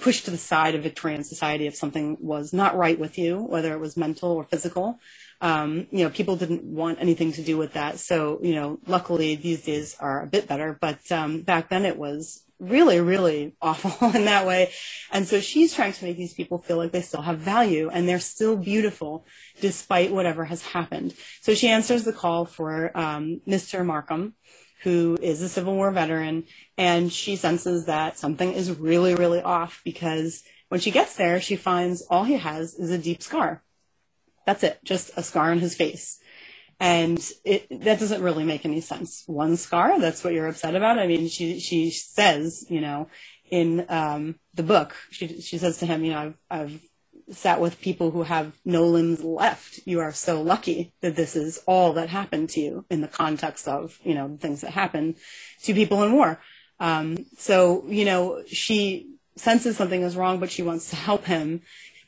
[0.01, 3.73] pushed to the side of Victorian society if something was not right with you, whether
[3.73, 4.99] it was mental or physical
[5.41, 7.97] um, you know, people didn't want anything to do with that.
[7.97, 11.97] So, you know, luckily these days are a bit better, but um, back then it
[11.97, 14.71] was really, really awful in that way.
[15.11, 18.07] And so she's trying to make these people feel like they still have value and
[18.07, 19.25] they're still beautiful
[19.59, 21.15] despite whatever has happened.
[21.41, 23.83] So she answers the call for um, Mr.
[23.83, 24.35] Markham,
[24.83, 26.43] who is a Civil War veteran,
[26.77, 31.55] and she senses that something is really, really off because when she gets there, she
[31.55, 33.63] finds all he has is a deep scar
[34.45, 36.19] that's it, just a scar on his face.
[36.79, 39.23] And it, that doesn't really make any sense.
[39.27, 40.97] One scar, that's what you're upset about.
[40.97, 43.07] I mean, she, she says, you know,
[43.51, 46.81] in, um, the book, she, she says to him, you know, I've, I've
[47.29, 49.79] sat with people who have no limbs left.
[49.85, 53.67] You are so lucky that this is all that happened to you in the context
[53.67, 55.15] of, you know, things that happen
[55.63, 56.39] to people in war.
[56.79, 61.61] Um, so, you know, she senses something is wrong, but she wants to help him.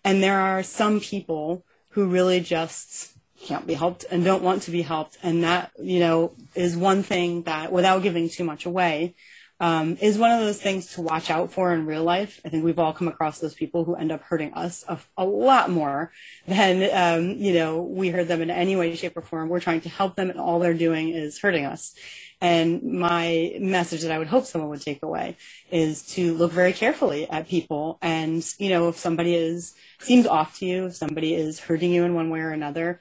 [0.04, 1.64] And there are some people
[1.94, 5.18] who really just can't be helped and don't want to be helped.
[5.22, 9.16] And that, you know, is one thing that, without giving too much away,
[9.60, 12.42] um, is one of those things to watch out for in real life.
[12.44, 15.26] I think we've all come across those people who end up hurting us a, a
[15.26, 16.12] lot more
[16.48, 19.50] than, um, you know, we hurt them in any way, shape, or form.
[19.50, 21.96] We're trying to help them, and all they're doing is hurting us.
[22.44, 25.38] And my message that I would hope someone would take away
[25.72, 27.98] is to look very carefully at people.
[28.02, 32.04] And, you know, if somebody is, seems off to you, if somebody is hurting you
[32.04, 33.00] in one way or another,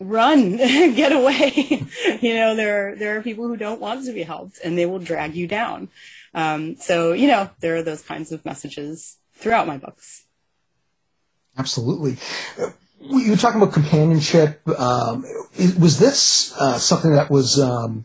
[0.00, 1.86] run, get away.
[2.20, 4.84] you know, there are, there are people who don't want to be helped and they
[4.84, 5.88] will drag you down.
[6.34, 10.24] Um, so, you know, there are those kinds of messages throughout my books.
[11.56, 12.18] Absolutely.
[13.00, 14.60] You were talking about companionship.
[14.68, 15.24] Um,
[15.80, 18.04] was this uh, something that was um,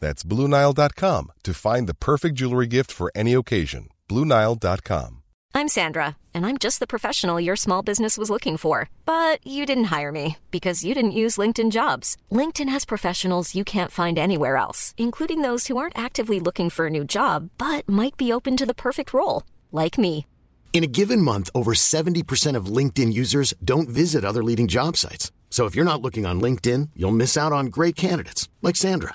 [0.00, 3.88] That's BlueNile.com to find the perfect jewelry gift for any occasion.
[4.08, 5.22] BlueNile.com.
[5.54, 8.88] I'm Sandra, and I'm just the professional your small business was looking for.
[9.06, 12.16] But you didn't hire me because you didn't use LinkedIn jobs.
[12.30, 16.86] LinkedIn has professionals you can't find anywhere else, including those who aren't actively looking for
[16.86, 20.26] a new job but might be open to the perfect role, like me.
[20.72, 25.32] In a given month, over 70% of LinkedIn users don't visit other leading job sites.
[25.50, 29.14] So if you're not looking on LinkedIn, you'll miss out on great candidates like Sandra.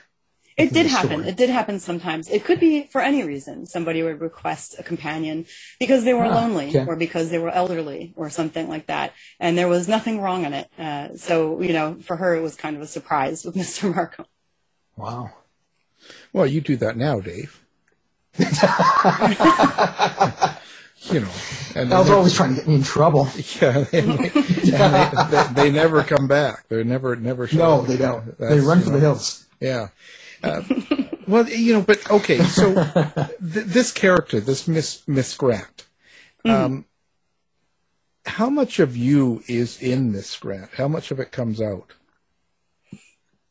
[0.61, 1.09] It did happen.
[1.19, 1.27] story?
[1.29, 2.29] It did happen sometimes.
[2.29, 3.65] It could be for any reason.
[3.65, 5.45] Somebody would request a companion
[5.79, 6.85] because they were Ah, lonely okay.
[6.87, 9.13] or because they were elderly or something like that.
[9.39, 10.69] And there was nothing wrong in it.
[10.77, 13.93] Uh, so, you know, for her, it was kind of a surprise with Mr.
[13.93, 14.25] Markham.
[14.95, 15.31] Wow.
[16.33, 17.57] Well, you do that now, Dave.
[18.39, 18.45] you
[21.19, 21.29] know,
[21.75, 23.27] and I was always trying to get me in trouble.
[23.61, 26.67] Yeah, and they, and they, they, they never come back.
[26.69, 27.47] They're never, never.
[27.47, 27.87] show No, up.
[27.87, 28.37] they don't.
[28.37, 29.45] They run you for the hills.
[29.59, 29.87] Yeah.
[30.43, 30.63] Uh,
[31.27, 32.39] well, you know, but okay.
[32.43, 35.85] So th- this character, this Miss Miss Grant,
[36.45, 36.85] um,
[38.25, 40.71] how much of you is in Miss Grant?
[40.75, 41.93] How much of it comes out?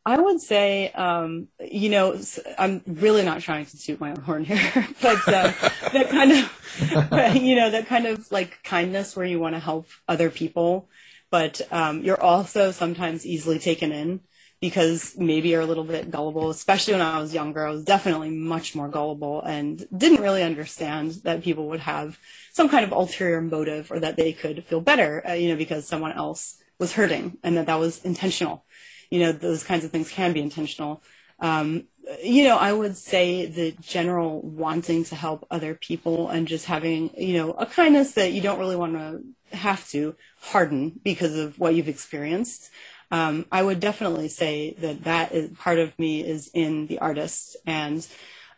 [0.06, 2.18] I would say, um, you know,
[2.58, 5.52] I'm really not trying to toot my own horn here, but uh,
[5.92, 9.88] that kind of, you know, that kind of like kindness where you want to help
[10.08, 10.88] other people,
[11.30, 14.20] but um, you're also sometimes easily taken in
[14.60, 16.50] because maybe you're a little bit gullible.
[16.50, 21.12] Especially when I was younger, I was definitely much more gullible and didn't really understand
[21.24, 22.18] that people would have
[22.52, 25.86] some kind of ulterior motive or that they could feel better, uh, you know, because
[25.86, 28.64] someone else was hurting and that that was intentional
[29.10, 31.02] you know, those kinds of things can be intentional.
[31.40, 31.84] Um,
[32.22, 37.10] you know, I would say the general wanting to help other people and just having,
[37.16, 39.22] you know, a kindness that you don't really want to
[39.56, 42.70] have to harden because of what you've experienced.
[43.10, 47.56] Um, I would definitely say that that is part of me is in the artist
[47.66, 48.06] and,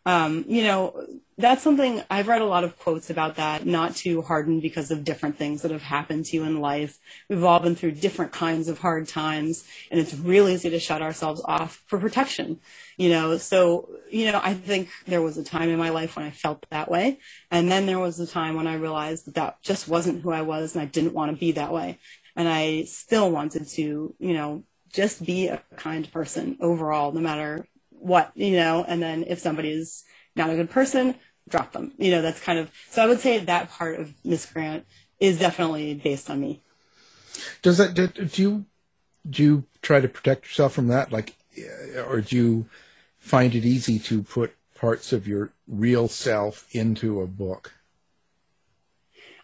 [0.04, 1.06] um, you know,
[1.38, 5.04] that's something I've read a lot of quotes about that, not to harden because of
[5.04, 6.98] different things that have happened to you in life.
[7.28, 11.02] We've all been through different kinds of hard times and it's really easy to shut
[11.02, 12.60] ourselves off for protection,
[12.96, 13.38] you know?
[13.38, 16.66] So, you know, I think there was a time in my life when I felt
[16.70, 17.18] that way.
[17.50, 20.42] And then there was a time when I realized that that just wasn't who I
[20.42, 21.98] was and I didn't want to be that way.
[22.34, 27.66] And I still wanted to, you know, just be a kind person overall, no matter
[27.90, 31.14] what, you know, and then if somebody's not a good person,
[31.48, 31.92] drop them.
[31.98, 34.86] You know, that's kind of, so I would say that part of Miss Grant
[35.20, 36.62] is definitely based on me.
[37.62, 38.64] Does that do, do you
[39.28, 41.36] do you try to protect yourself from that, like,
[42.06, 42.66] or do you
[43.18, 47.72] find it easy to put parts of your real self into a book?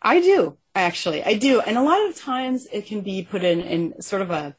[0.02, 1.24] I do, actually.
[1.24, 1.60] I do.
[1.60, 4.56] And a lot of times it can be put in, in sort of a,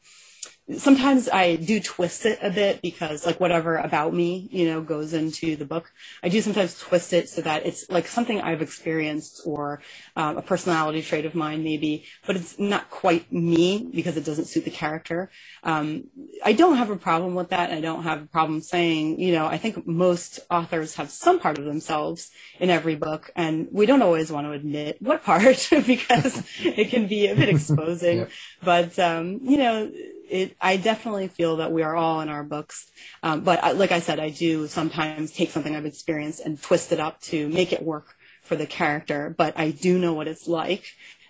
[0.78, 5.12] sometimes I do twist it a bit because like whatever about me, you know, goes
[5.12, 5.92] into the book.
[6.22, 9.80] I do sometimes twist it so that it's like something I've experienced or
[10.16, 14.46] um, a personality trait of mine maybe, but it's not quite me because it doesn't
[14.46, 15.30] suit the character.
[15.62, 16.04] Um,
[16.44, 17.70] I don't have a problem with that.
[17.70, 21.58] I don't have a problem saying, you know, I think most authors have some part
[21.58, 26.42] of themselves in every book and we don't always want to admit what part because
[26.64, 28.26] it can be a bit exposing, yeah.
[28.62, 29.90] but, um, you know,
[30.30, 32.90] it, I definitely feel that we are all in our books.
[33.22, 36.92] Um, but I, like I said, I do sometimes take something I've experienced and twist
[36.92, 39.34] it up to make it work for the character.
[39.36, 40.84] But I do know what it's like.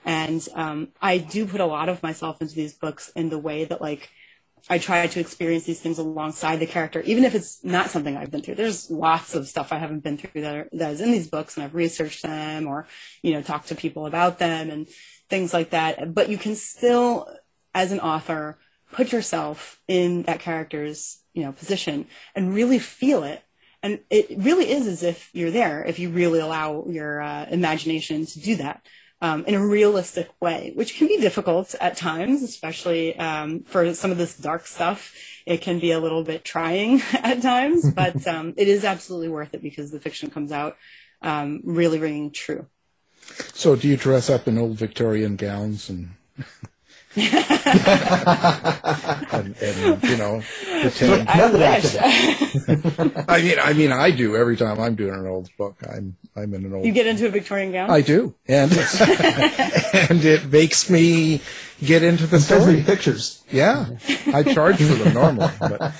[0.04, 3.64] And um, I do put a lot of myself into these books in the way
[3.64, 4.10] that, like,
[4.68, 8.30] I try to experience these things alongside the character, even if it's not something I've
[8.30, 8.56] been through.
[8.56, 11.56] There's lots of stuff I haven't been through that, are, that is in these books,
[11.56, 12.86] and I've researched them or,
[13.22, 14.86] you know, talked to people about them and
[15.28, 16.14] things like that.
[16.14, 17.26] But you can still,
[17.74, 18.58] as an author,
[18.92, 23.42] put yourself in that character's you know position and really feel it.
[23.82, 28.26] And it really is as if you're there if you really allow your uh, imagination
[28.26, 28.86] to do that
[29.22, 34.10] um, in a realistic way which can be difficult at times especially um, for some
[34.10, 35.14] of this dark stuff.
[35.46, 39.54] It can be a little bit trying at times but um, it is absolutely worth
[39.54, 40.76] it because the fiction comes out
[41.22, 42.66] um, really ringing true.
[43.54, 46.10] So do you dress up in old victorian gowns and
[47.16, 47.26] and,
[49.60, 50.42] and, you know,
[50.80, 51.28] pretend.
[51.28, 51.96] I wish.
[53.28, 55.76] I mean, I mean, I do every time I'm doing an old book.
[55.92, 56.86] I'm I'm in an old.
[56.86, 57.90] You get into a Victorian gown.
[57.90, 61.40] I do, and and it makes me
[61.82, 62.82] get into the story.
[62.84, 63.42] Pictures.
[63.50, 63.86] Yeah,
[64.32, 65.50] I charge for them normally.
[65.58, 65.92] But,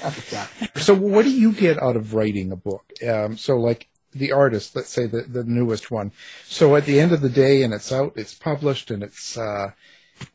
[0.77, 2.85] so, what do you get out of writing a book?
[3.07, 6.13] Um, so, like the artist, let's say the the newest one.
[6.45, 9.37] So, at the end of the day, and it's out, it's published, and it's.
[9.37, 9.73] Uh,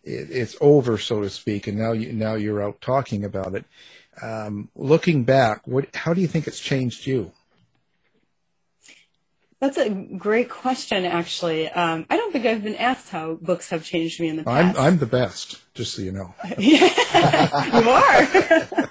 [0.03, 3.65] it, it's over, so to speak, and now you now you're out talking about it.
[4.21, 7.31] Um, looking back, what how do you think it's changed you?
[9.61, 11.69] That's a great question, actually.
[11.69, 14.77] Um, I don't think I've been asked how books have changed me in the past.
[14.77, 16.35] I'm, I'm the best, just so you know.
[16.57, 16.77] you
[17.89, 18.27] are.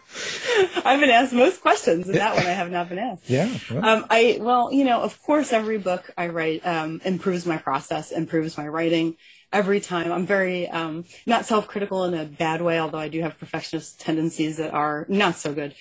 [0.85, 3.29] I've been asked most questions, and that one I have not been asked.
[3.29, 3.57] Yeah.
[3.71, 3.85] Well.
[3.85, 8.11] Um, I well, you know, of course, every book I write um, improves my process,
[8.11, 9.17] improves my writing
[9.55, 10.13] every time.
[10.13, 14.59] I'm very um, not self-critical in a bad way, although I do have perfectionist tendencies
[14.59, 15.75] that are not so good.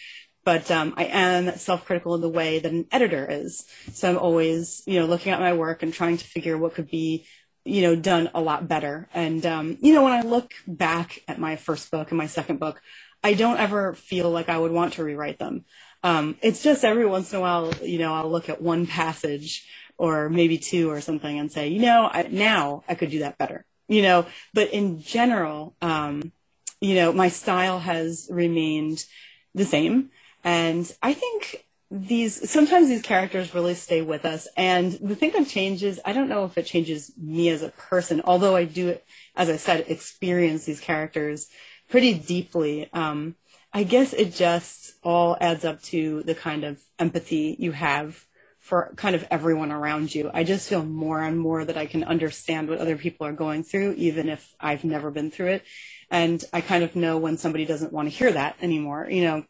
[0.46, 3.66] But um, I am self-critical in the way that an editor is.
[3.94, 6.90] So I'm always, you know, looking at my work and trying to figure what could
[6.90, 7.26] be,
[7.66, 9.10] you know, done a lot better.
[9.14, 12.60] And um, you know, when I look back at my first book and my second
[12.60, 12.82] book,
[13.24, 15.64] I don't ever feel like I would want to rewrite them.
[16.04, 19.66] Um, it's just every once in a while, you know, I'll look at one passage
[19.98, 23.38] or maybe two or something and say, you know, I, now I could do that
[23.38, 26.32] better, you know, but in general, um,
[26.82, 29.06] you know, my style has remained
[29.56, 30.10] the same.
[30.44, 34.48] And I think these, sometimes these characters really stay with us.
[34.58, 38.22] And the thing that changes, I don't know if it changes me as a person,
[38.26, 38.98] although I do,
[39.36, 41.50] as I said, experience these characters
[41.90, 42.90] pretty deeply.
[42.92, 43.36] Um,
[43.72, 48.26] I guess it just all adds up to the kind of empathy you have
[48.64, 50.32] for kind of everyone around you.
[50.34, 53.66] I just feel more and more that I can understand what other people are going
[53.66, 55.64] through, even if I've never been through it.
[56.10, 59.46] And I kind of know when somebody doesn't want to hear that anymore, you know,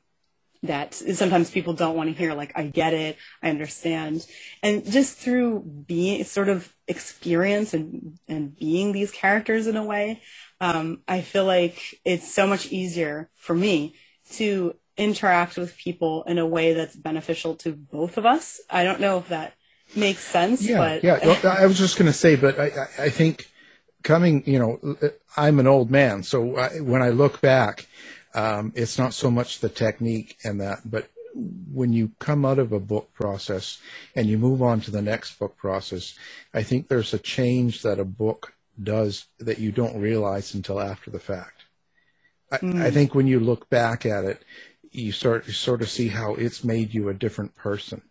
[0.64, 4.26] that sometimes people don't want to hear, like, I get it, I understand.
[4.64, 10.24] And just through being sort of experience and, and being these characters in a way,
[10.60, 13.94] um, I feel like it's so much easier for me
[14.32, 18.62] to interact with people in a way that's beneficial to both of us.
[18.70, 19.54] I don't know if that
[19.96, 20.62] makes sense.
[20.62, 21.04] Yeah, but...
[21.04, 21.20] yeah.
[21.24, 23.50] Well, I was just going to say, but I, I think
[24.04, 24.98] coming, you know,
[25.36, 27.88] I'm an old man, so I, when I look back,
[28.36, 32.72] um, it's not so much the technique and that, but when you come out of
[32.72, 33.80] a book process
[34.16, 36.16] and you move on to the next book process,
[36.54, 41.10] I think there's a change that a book does that you don't realize until after
[41.10, 41.64] the fact.
[42.52, 42.82] I, mm.
[42.82, 44.44] I think when you look back at it,
[44.94, 48.02] you start you sort of see how it's made you a different person.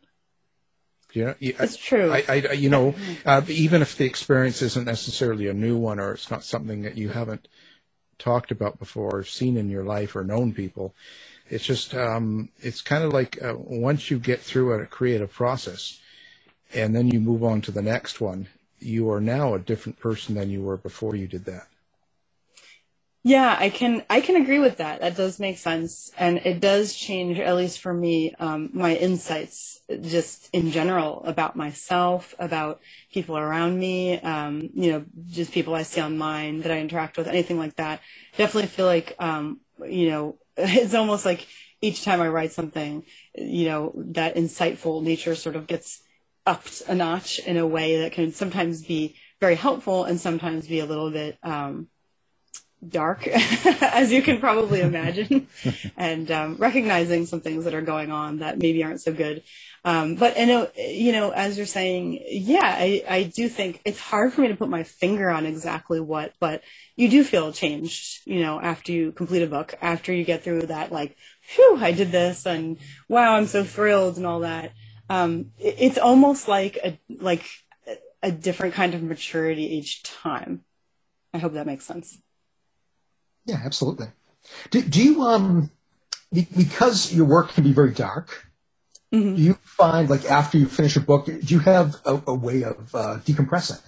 [1.13, 2.11] You know, it's true.
[2.11, 2.95] I, I, you know,
[3.27, 6.97] uh, even if the experience isn't necessarily a new one or it's not something that
[6.97, 7.49] you haven't
[8.19, 10.95] talked about before, or seen in your life, or known people,
[11.51, 16.01] it's just um, it's kind of like uh, once you get through a creative process,
[16.73, 20.35] and then you move on to the next one, you are now a different person
[20.35, 21.67] than you were before you did that.
[23.25, 25.01] Yeah, I can I can agree with that.
[25.01, 29.81] That does make sense, and it does change, at least for me, um, my insights
[30.01, 32.81] just in general about myself, about
[33.13, 34.19] people around me.
[34.21, 38.01] Um, you know, just people I see online that I interact with, anything like that.
[38.37, 41.47] Definitely feel like um, you know it's almost like
[41.81, 43.05] each time I write something,
[43.37, 46.03] you know, that insightful nature sort of gets
[46.47, 50.81] upped a notch in a way that can sometimes be very helpful and sometimes be
[50.81, 51.89] a little bit um,
[52.87, 53.27] dark,
[53.83, 55.49] as you can probably imagine,
[55.97, 59.43] and um, recognizing some things that are going on that maybe aren't so good.
[59.85, 63.99] Um, but you know, you know, as you're saying, yeah, I, I do think it's
[63.99, 66.63] hard for me to put my finger on exactly what, but
[66.95, 70.67] you do feel changed, you know, after you complete a book, after you get through
[70.67, 71.17] that, like,
[71.55, 72.79] whew, I did this, and
[73.09, 74.73] wow, I'm so thrilled, and all that.
[75.09, 77.45] Um, it, it's almost like a like
[78.23, 80.65] a different kind of maturity each time.
[81.35, 82.19] I hope that makes sense.
[83.45, 84.09] Yeah, absolutely.
[84.71, 85.71] Do, do you um
[86.33, 88.47] because your work can be very dark?
[89.13, 89.37] Mm-hmm.
[89.37, 92.63] Do you find like after you finish a book, do you have a, a way
[92.65, 93.81] of uh, decompressing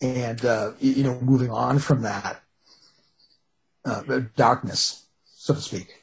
[0.00, 2.40] and uh, you know moving on from that
[3.84, 5.94] uh, darkness, so to speak?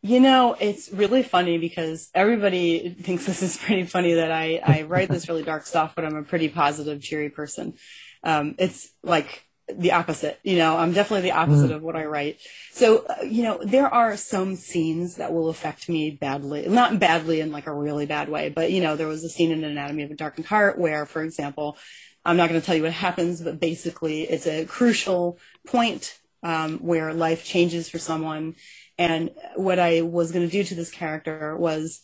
[0.00, 4.82] You know, it's really funny because everybody thinks this is pretty funny that I, I
[4.82, 7.74] write this really dark stuff, but I'm a pretty positive, cheery person.
[8.22, 10.38] Um, it's like the opposite.
[10.42, 11.74] You know, I'm definitely the opposite mm.
[11.74, 12.40] of what I write.
[12.72, 16.68] So, uh, you know, there are some scenes that will affect me badly.
[16.68, 19.52] Not badly in like a really bad way, but you know, there was a scene
[19.52, 21.76] in Anatomy of a Darkened Heart where, for example,
[22.24, 26.78] I'm not going to tell you what happens, but basically it's a crucial point um,
[26.78, 28.54] where life changes for someone.
[28.98, 32.02] And what I was going to do to this character was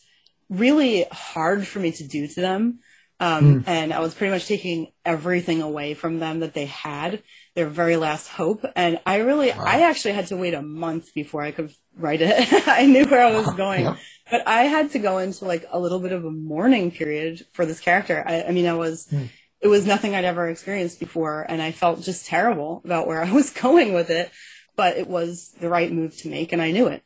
[0.49, 2.79] really hard for me to do to them.
[3.19, 3.67] Um, mm.
[3.67, 7.23] And I was pretty much taking everything away from them that they had,
[7.55, 8.65] their very last hope.
[8.75, 9.63] And I really, wow.
[9.65, 12.53] I actually had to wait a month before I could write it.
[12.67, 13.85] I knew where I was going.
[13.85, 13.95] Yeah.
[14.29, 17.65] But I had to go into like a little bit of a mourning period for
[17.65, 18.23] this character.
[18.25, 19.29] I, I mean, I was, mm.
[19.61, 21.45] it was nothing I'd ever experienced before.
[21.47, 24.31] And I felt just terrible about where I was going with it.
[24.75, 27.01] But it was the right move to make, and I knew it.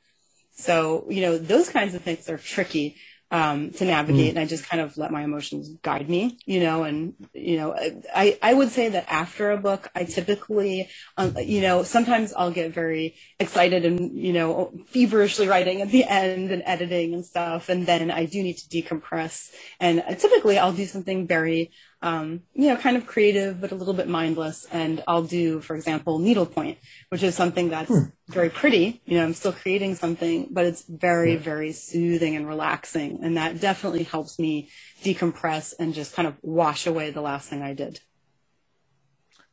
[0.53, 2.95] So, you know, those kinds of things are tricky
[3.31, 4.29] um, to navigate, mm.
[4.29, 6.83] and I just kind of let my emotions guide me, you know.
[6.83, 7.75] And you know,
[8.13, 12.51] I I would say that after a book, I typically, um, you know, sometimes I'll
[12.51, 17.69] get very excited and you know feverishly writing at the end and editing and stuff,
[17.69, 21.71] and then I do need to decompress, and typically I'll do something very
[22.01, 24.65] um, you know, kind of creative, but a little bit mindless.
[24.71, 26.77] And I'll do, for example, needlepoint,
[27.09, 28.05] which is something that's hmm.
[28.27, 29.01] very pretty.
[29.05, 33.19] You know, I'm still creating something, but it's very, very soothing and relaxing.
[33.21, 34.69] And that definitely helps me
[35.03, 37.99] decompress and just kind of wash away the last thing I did.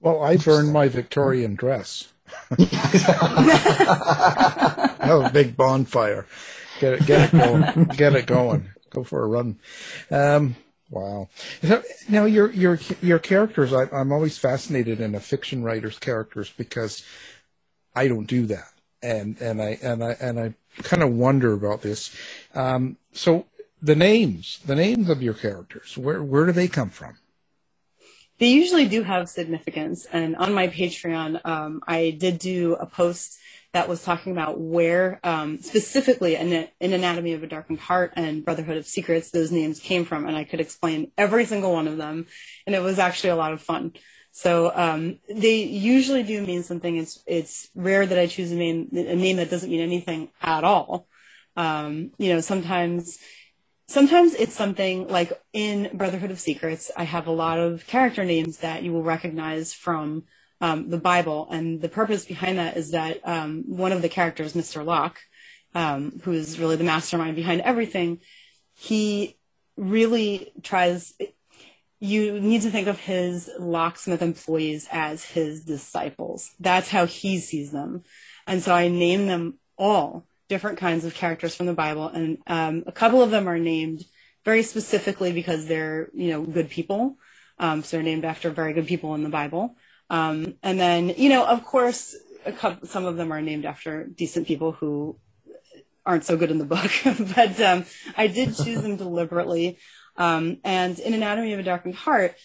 [0.01, 2.13] Well, I burned my Victorian dress.
[5.01, 6.27] oh, big bonfire.
[6.81, 7.85] Get it, get it going.
[7.97, 8.69] Get it going.
[8.91, 9.59] Go for a run.
[10.11, 10.57] Um,
[10.91, 11.29] Wow.
[12.09, 17.03] Now your your your characters, I, I'm always fascinated in a fiction writer's characters because
[17.95, 18.73] I don't do that,
[19.03, 22.15] and and I and I and I kind of wonder about this.
[22.55, 23.47] Um, so
[23.83, 27.17] the names, the names of your characters, where where do they come from?
[28.39, 33.39] They usually do have significance, and on my Patreon, um, I did do a post
[33.77, 38.43] that was talking about where um, specifically in, in Anatomy of a Darkened Heart and
[38.43, 41.99] Brotherhood of Secrets those names came from, and I could explain every single one of
[41.99, 42.27] them,
[42.67, 43.93] and it was actually a lot of fun.
[44.33, 46.97] So um, they usually do mean something.
[46.97, 50.65] It's it's rare that I choose a name a name that doesn't mean anything at
[50.65, 51.07] all.
[51.55, 53.19] Um, you know, sometimes
[53.89, 58.59] sometimes it's something like in Brotherhood of Secrets, I have a lot of character names
[58.59, 60.25] that you will recognize from
[60.61, 61.49] um, the Bible.
[61.51, 64.85] And the purpose behind that is that um, one of the characters, Mr.
[64.85, 65.19] Locke,
[65.75, 68.21] um, who is really the mastermind behind everything,
[68.75, 69.37] he
[69.77, 71.15] really tries.
[71.99, 76.51] You need to think of his locksmith employees as his disciples.
[76.61, 78.05] That's how he sees them.
[78.47, 82.09] And so I name them all different kinds of characters from the Bible.
[82.09, 84.05] And um, a couple of them are named
[84.45, 87.17] very specifically because they're, you know, good people.
[87.59, 89.77] Um, so they're named after very good people in the Bible.
[90.11, 92.15] Um, and then, you know, of course,
[92.53, 95.17] couple, some of them are named after decent people who
[96.05, 96.91] aren't so good in the book,
[97.35, 97.85] but um,
[98.17, 99.79] I did choose them deliberately.
[100.17, 102.37] Um, and in Anatomy of a Darkened Heart,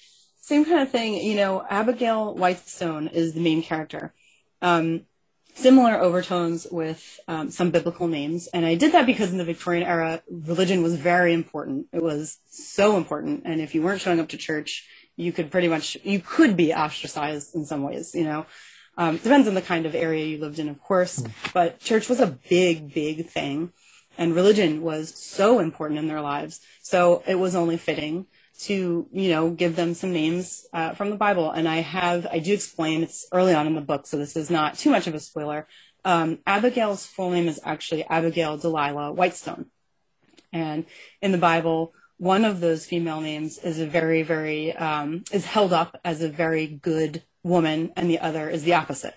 [0.42, 1.14] same kind of thing.
[1.16, 4.14] You know, Abigail Whitestone is the main character.
[4.62, 5.06] Um,
[5.54, 9.88] similar overtones with um, some biblical names, and I did that because in the Victorian
[9.88, 11.88] era, religion was very important.
[11.94, 14.88] It was so important, and if you weren't showing up to church,
[15.22, 18.46] you could pretty much you could be ostracized in some ways you know
[18.98, 21.28] um, depends on the kind of area you lived in of course hmm.
[21.54, 23.72] but church was a big big thing
[24.18, 28.26] and religion was so important in their lives so it was only fitting
[28.60, 32.40] to you know give them some names uh, from the bible and i have i
[32.40, 35.16] do explain it's early on in the book so this is not too much of
[35.16, 35.68] a spoiler
[36.04, 39.68] Um, Abigail's full name is actually Abigail Delilah Whitestone.
[40.52, 40.86] And
[41.22, 45.74] in the Bible, one of those female names is a very, very, um, is held
[45.74, 49.16] up as a very good woman, and the other is the opposite.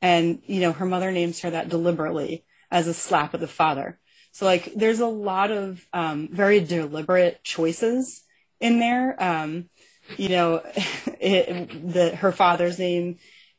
[0.00, 4.00] And, you know, her mother names her that deliberately as a slap at the father.
[4.32, 8.22] So, like, there's a lot of um, very deliberate choices
[8.60, 9.22] in there.
[9.22, 9.68] Um,
[10.16, 10.62] you know,
[11.20, 13.18] it, the, her father's name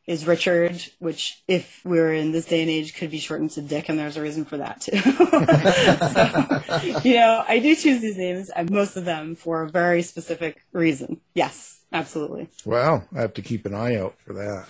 [0.09, 3.61] is Richard, which if we are in this day and age could be shortened to
[3.61, 4.97] Dick, and there's a reason for that too.
[6.91, 10.01] so, you know, I do choose these names, and most of them for a very
[10.01, 11.21] specific reason.
[11.35, 12.49] Yes, absolutely.
[12.65, 14.65] Well, I have to keep an eye out for that.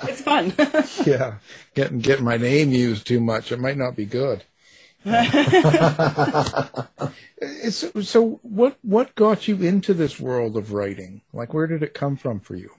[0.08, 0.52] it's fun.
[1.06, 1.34] yeah,
[1.76, 4.42] getting getting my name used too much, it might not be good.
[7.70, 11.20] so what what got you into this world of writing?
[11.32, 12.72] Like where did it come from for you?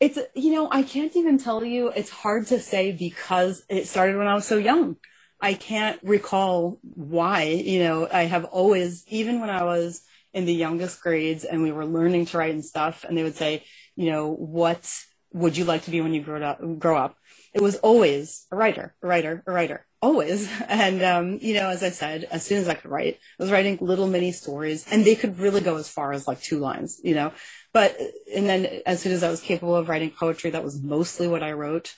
[0.00, 1.88] It's, you know, I can't even tell you.
[1.88, 4.96] It's hard to say because it started when I was so young.
[5.42, 10.54] I can't recall why, you know, I have always, even when I was in the
[10.54, 14.10] youngest grades and we were learning to write and stuff, and they would say, you
[14.10, 14.90] know, what
[15.32, 16.60] would you like to be when you grow up?
[16.78, 17.16] Grow up?
[17.52, 20.50] It was always a writer, a writer, a writer, always.
[20.68, 23.52] And, um, you know, as I said, as soon as I could write, I was
[23.52, 27.00] writing little mini stories and they could really go as far as like two lines,
[27.02, 27.32] you know,
[27.72, 27.96] but,
[28.34, 31.42] and then as soon as I was capable of writing poetry, that was mostly what
[31.42, 31.94] I wrote.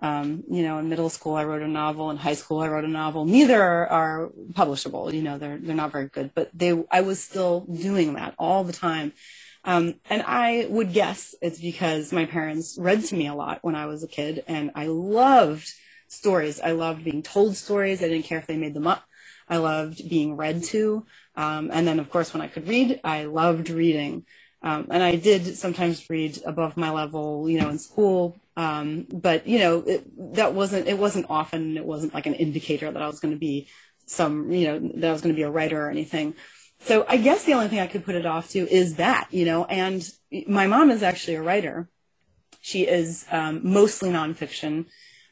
[0.00, 2.10] Um, you know, in middle school, I wrote a novel.
[2.10, 3.24] In high school, I wrote a novel.
[3.24, 5.12] Neither are, are publishable.
[5.12, 8.64] You know, they're, they're not very good, but they, I was still doing that all
[8.64, 9.12] the time.
[9.64, 13.76] Um, and I would guess it's because my parents read to me a lot when
[13.76, 15.72] I was a kid and I loved
[16.08, 16.60] stories.
[16.60, 18.02] I loved being told stories.
[18.02, 19.04] I didn't care if they made them up.
[19.48, 21.06] I loved being read to.
[21.36, 24.26] Um, and then, of course, when I could read, I loved reading.
[24.62, 28.36] Um, and I did sometimes read above my level, you know, in school.
[28.56, 32.90] Um, but you know, it, that wasn't, it wasn't often, it wasn't like an indicator
[32.90, 33.68] that I was going to be
[34.06, 36.34] some, you know, that I was going to be a writer or anything.
[36.80, 39.44] So I guess the only thing I could put it off to is that, you
[39.44, 40.08] know, and
[40.46, 41.88] my mom is actually a writer.
[42.60, 44.86] She is um, mostly nonfiction.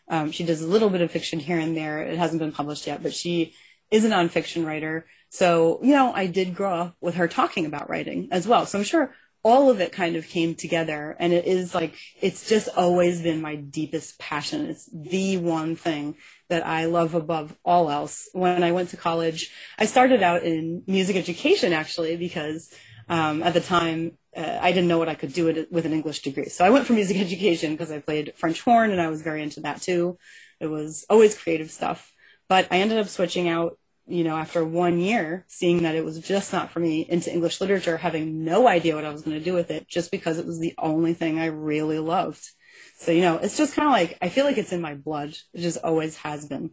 [0.08, 2.02] Um, she does a little bit of fiction here and there.
[2.02, 3.54] It hasn't been published yet, but she
[3.90, 5.06] is a nonfiction writer.
[5.30, 8.66] So, you know, I did grow up with her talking about writing as well.
[8.66, 12.48] So I'm sure all of it kind of came together and it is like, it's
[12.48, 14.66] just always been my deepest passion.
[14.66, 16.16] It's the one thing
[16.48, 18.28] that I love above all else.
[18.32, 22.74] When I went to college, I started out in music education actually because
[23.08, 26.22] um, at the time uh, I didn't know what I could do with an English
[26.22, 26.48] degree.
[26.48, 29.42] So I went for music education because I played French horn and I was very
[29.42, 30.18] into that too.
[30.58, 32.12] It was always creative stuff.
[32.48, 33.78] But I ended up switching out
[34.10, 37.60] you know, after one year, seeing that it was just not for me into English
[37.60, 40.46] literature, having no idea what I was going to do with it, just because it
[40.46, 42.50] was the only thing I really loved.
[42.98, 45.30] So, you know, it's just kind of like, I feel like it's in my blood.
[45.54, 46.72] It just always has been.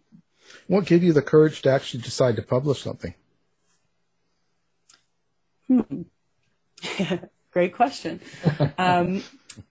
[0.67, 3.13] What gave you the courage to actually decide to publish something?
[5.67, 6.01] Hmm.
[7.51, 8.19] Great question.
[8.77, 9.23] um,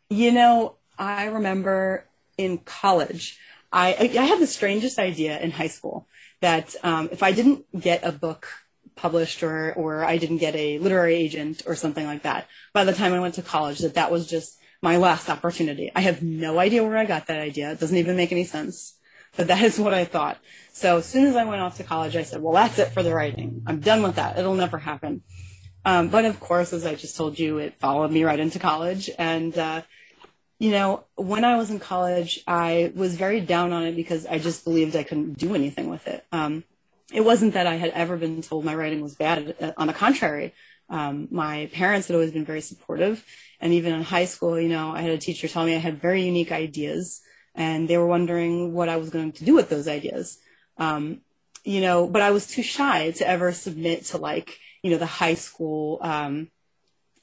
[0.09, 2.07] you know, I remember
[2.39, 3.39] in college,
[3.73, 6.07] I, I had the strangest idea in high school
[6.41, 8.49] that um, if I didn't get a book
[8.95, 12.93] published or or I didn't get a literary agent or something like that by the
[12.93, 15.91] time I went to college, that that was just my last opportunity.
[15.95, 17.73] I have no idea where I got that idea.
[17.73, 18.97] It doesn't even make any sense.
[19.37, 20.39] But that is what I thought.
[20.73, 23.03] So as soon as I went off to college, I said, well, that's it for
[23.03, 23.63] the writing.
[23.67, 24.39] I'm done with that.
[24.39, 25.23] It'll never happen.
[25.85, 29.09] Um, but of course, as I just told you, it followed me right into college.
[29.19, 29.83] And uh,
[30.59, 34.39] you know, when I was in college, I was very down on it because I
[34.39, 36.25] just believed I couldn't do anything with it.
[36.33, 36.65] Um,
[37.13, 39.55] it wasn't that I had ever been told my writing was bad.
[39.61, 40.55] Uh, on the contrary,
[40.89, 43.25] um, my parents had always been very supportive.
[43.61, 46.01] And even in high school, you know, I had a teacher tell me I had
[46.01, 47.21] very unique ideas
[47.55, 50.39] and they were wondering what I was going to do with those ideas.
[50.79, 51.21] Um,
[51.65, 55.07] you know, but I was too shy to ever submit to like, you know, the
[55.07, 56.49] high school, um,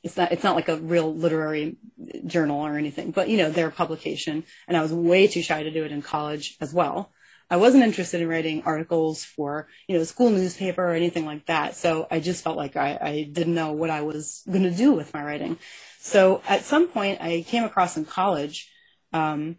[0.03, 1.77] it's not it's not like a real literary
[2.26, 4.43] journal or anything, but you know, their publication.
[4.68, 7.11] And I was way too shy to do it in college as well.
[7.49, 11.76] I wasn't interested in writing articles for, you know, school newspaper or anything like that.
[11.76, 14.93] So I just felt like I, I didn't know what I was going to do
[14.93, 15.57] with my writing.
[15.99, 18.72] So at some point I came across in college,
[19.11, 19.57] um,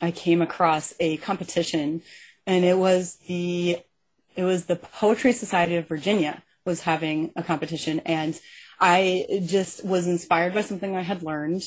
[0.00, 2.02] I came across a competition
[2.46, 3.78] and it was the,
[4.34, 8.38] it was the Poetry Society of Virginia was having a competition and
[8.80, 11.62] I just was inspired by something I had learned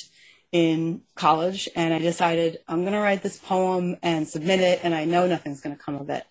[0.51, 4.95] in college and I decided I'm going to write this poem and submit it and
[4.95, 6.24] I know nothing's going to come of it.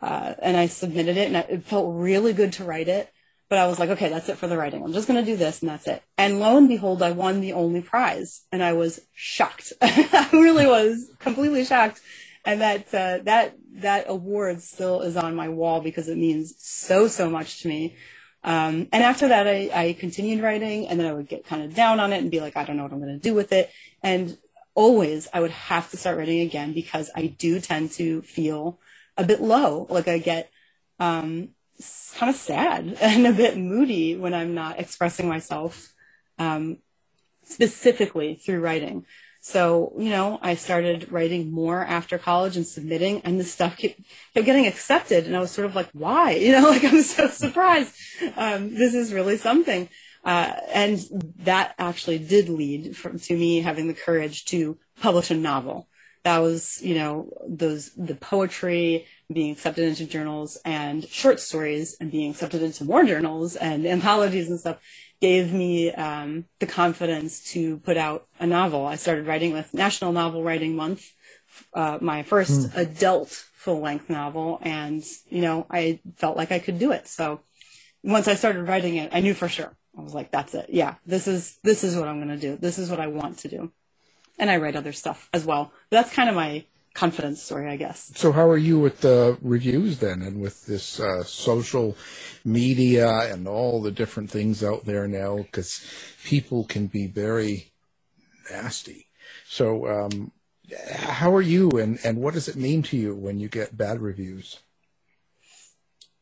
[0.00, 3.12] Uh, and I submitted it and it felt really good to write it.
[3.48, 4.82] but I was like, okay, that's it for the writing.
[4.82, 6.02] I'm just going to do this and that's it.
[6.16, 9.74] And lo and behold, I won the only prize and I was shocked.
[9.82, 12.00] I really was completely shocked.
[12.44, 17.08] And that, uh, that, that award still is on my wall because it means so,
[17.08, 17.94] so much to me.
[18.44, 21.74] Um, and after that, I, I continued writing and then I would get kind of
[21.74, 23.52] down on it and be like, I don't know what I'm going to do with
[23.52, 23.70] it.
[24.02, 24.36] And
[24.74, 28.80] always I would have to start writing again because I do tend to feel
[29.16, 29.86] a bit low.
[29.88, 30.50] Like I get,
[30.98, 31.50] um,
[32.14, 35.92] kind of sad and a bit moody when I'm not expressing myself
[36.38, 36.78] um,
[37.44, 39.06] specifically through writing.
[39.44, 44.00] So, you know, I started writing more after college and submitting, and the stuff kept,
[44.34, 45.26] kept getting accepted.
[45.26, 46.30] And I was sort of like, why?
[46.42, 47.92] You know, like I'm so surprised.
[48.36, 49.88] Um, this is really something.
[50.24, 51.00] Uh, and
[51.40, 55.88] that actually did lead from, to me having the courage to publish a novel.
[56.22, 62.12] That was, you know, those, the poetry being accepted into journals and short stories and
[62.12, 64.78] being accepted into more journals and anthologies and stuff
[65.22, 68.84] gave me um, the confidence to put out a novel.
[68.84, 71.12] I started writing with National Novel Writing Month,
[71.72, 72.76] uh, my first mm.
[72.76, 77.06] adult full length novel, and you know I felt like I could do it.
[77.06, 77.40] So
[78.02, 79.76] once I started writing it, I knew for sure.
[79.96, 80.66] I was like, "That's it.
[80.70, 82.56] Yeah, this is this is what I'm going to do.
[82.56, 83.70] This is what I want to do."
[84.40, 85.72] And I write other stuff as well.
[85.88, 86.64] But that's kind of my
[86.94, 88.12] confidence story, I guess.
[88.14, 91.96] So, how are you with the reviews then, and with this uh, social
[92.44, 95.38] media and all the different things out there now?
[95.38, 95.84] Because
[96.24, 97.72] people can be very
[98.50, 99.06] nasty.
[99.48, 100.32] So, um,
[100.94, 104.00] how are you, and and what does it mean to you when you get bad
[104.00, 104.60] reviews?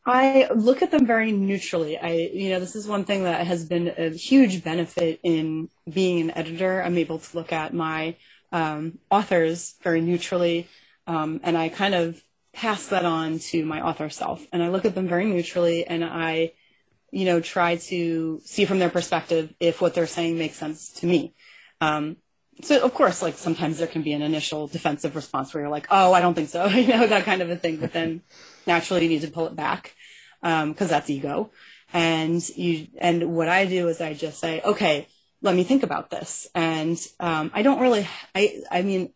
[0.07, 1.99] I look at them very neutrally.
[1.99, 6.23] I, you know, this is one thing that has been a huge benefit in being
[6.23, 6.83] an editor.
[6.83, 8.17] I'm able to look at my
[8.53, 10.69] um, authors very neutrally,
[11.07, 12.23] um, and I kind of
[12.53, 14.45] pass that on to my author self.
[14.53, 16.53] And I look at them very neutrally, and I,
[17.11, 21.07] you know, try to see from their perspective if what they're saying makes sense to
[21.07, 21.35] me.
[21.81, 22.17] Um,
[22.63, 25.87] so of course, like sometimes there can be an initial defensive response where you're like,
[25.91, 27.77] "Oh, I don't think so," you know, that kind of a thing.
[27.77, 28.23] But then
[28.67, 29.95] naturally, you need to pull it back
[30.43, 31.51] because um, that's ego.
[31.93, 35.09] And you and what I do is I just say, "Okay,
[35.43, 36.49] let me think about this.
[36.55, 39.13] And um, I don't really, I, I mean,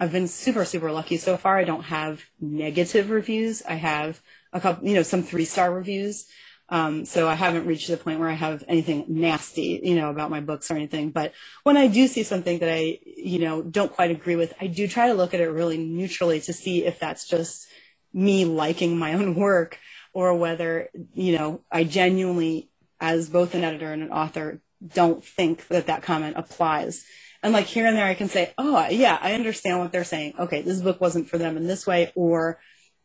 [0.00, 1.56] I've been super, super lucky so far.
[1.56, 3.62] I don't have negative reviews.
[3.62, 4.20] I have
[4.52, 6.26] a couple, you know, some three star reviews.
[6.70, 10.30] Um, so I haven't reached the point where I have anything nasty, you know, about
[10.30, 11.10] my books or anything.
[11.10, 14.66] But when I do see something that I, you know, don't quite agree with, I
[14.66, 17.68] do try to look at it really neutrally to see if that's just
[18.12, 19.78] me liking my own work
[20.12, 22.70] or whether, you know, I genuinely,
[23.00, 27.04] as both an editor and an author, don't think that that comment applies.
[27.42, 30.34] And like here and there, I can say, oh, yeah, I understand what they're saying.
[30.38, 32.58] Okay, this book wasn't for them in this way, or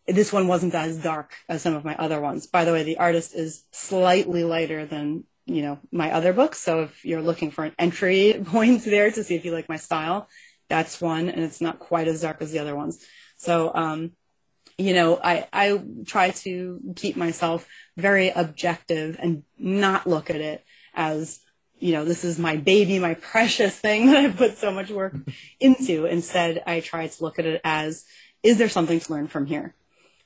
[0.07, 2.47] this one wasn't as dark as some of my other ones.
[2.47, 6.59] By the way, the artist is slightly lighter than, you know, my other books.
[6.59, 9.77] So if you're looking for an entry point there to see if you like my
[9.77, 10.27] style,
[10.67, 11.29] that's one.
[11.29, 13.05] And it's not quite as dark as the other ones.
[13.37, 14.11] So, um,
[14.77, 20.65] you know, I, I try to keep myself very objective and not look at it
[20.95, 21.39] as
[21.83, 25.13] you know, this is my baby, my precious thing that I put so much work
[25.59, 26.05] into.
[26.05, 28.05] Instead, I try to look at it as,
[28.41, 29.75] is there something to learn from here?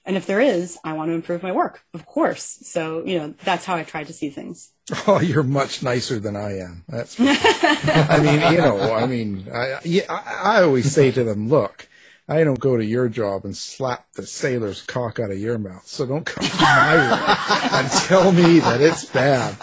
[0.05, 2.59] And if there is, I want to improve my work, of course.
[2.61, 4.71] So, you know, that's how I try to see things.
[5.05, 6.85] Oh, you're much nicer than I am.
[6.87, 11.49] That's, I mean, you know, I mean, I, yeah, I, I always say to them,
[11.49, 11.89] look,
[12.29, 15.85] I don't go to your job and slap the sailor's cock out of your mouth.
[15.85, 19.57] So don't come to my room and tell me that it's bad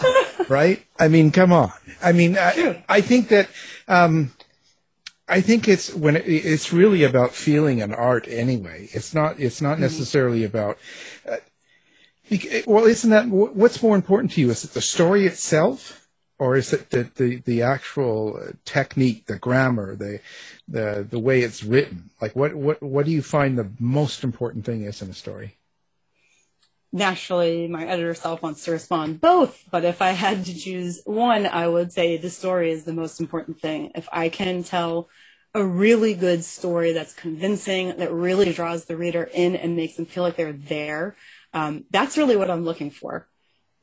[0.49, 0.83] right?
[0.99, 1.71] I mean, come on.
[2.01, 3.49] I mean, I, I think that,
[3.87, 4.33] um,
[5.27, 8.89] I think it's when it, it's really about feeling an art anyway.
[8.91, 9.81] It's not, it's not mm-hmm.
[9.81, 10.77] necessarily about,
[11.29, 11.37] uh,
[12.65, 14.49] well, isn't that, what's more important to you?
[14.49, 16.01] Is it the story itself?
[16.37, 20.19] Or is it the, the, the actual technique, the grammar, the,
[20.67, 22.09] the, the way it's written?
[22.19, 25.55] Like what, what, what do you find the most important thing is in a story?
[26.95, 31.45] Naturally my editor self wants to respond both but if i had to choose one
[31.45, 35.09] i would say the story is the most important thing if i can tell
[35.53, 40.05] a really good story that's convincing that really draws the reader in and makes them
[40.05, 41.17] feel like they're there
[41.53, 43.27] um, that's really what i'm looking for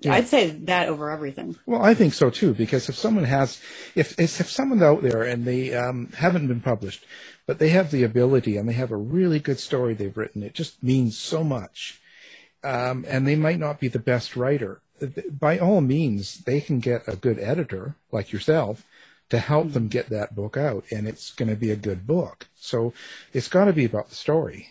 [0.01, 0.15] yeah.
[0.15, 1.55] I'd say that over everything.
[1.65, 3.61] Well, I think so too, because if someone has,
[3.95, 7.07] if if someone's out there and they um, haven't been published,
[7.47, 10.55] but they have the ability and they have a really good story they've written, it
[10.55, 12.02] just means so much
[12.65, 14.81] um, and they might not be the best writer.
[15.31, 18.85] By all means, they can get a good editor like yourself
[19.31, 22.49] to help them get that book out, and it's going to be a good book.
[22.55, 22.93] So
[23.33, 24.69] it's got to be about the story.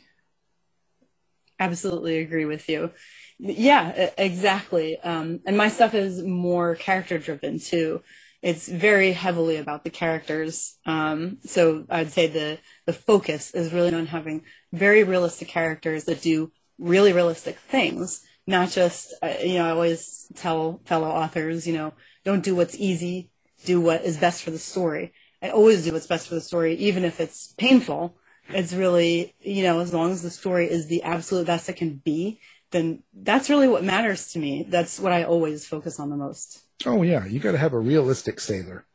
[1.60, 2.92] absolutely agree with you.
[3.40, 5.00] Yeah, exactly.
[5.00, 8.02] Um, and my stuff is more character driven too.
[8.42, 10.78] It's very heavily about the characters.
[10.86, 16.22] Um, so I'd say the the focus is really on having very realistic characters that
[16.22, 16.52] do
[16.82, 19.66] really realistic things, not just uh, you know.
[19.66, 21.94] I always tell fellow authors, you know,
[22.26, 23.30] don't do what's easy,
[23.64, 25.14] do what is best for the story.
[25.42, 28.18] I always do what's best for the story, even if it's painful.
[28.50, 32.02] It's really, you know, as long as the story is the absolute best it can
[32.04, 32.40] be,
[32.72, 34.66] then that's really what matters to me.
[34.68, 36.64] That's what I always focus on the most.
[36.86, 38.86] Oh yeah, you got to have a realistic sailor.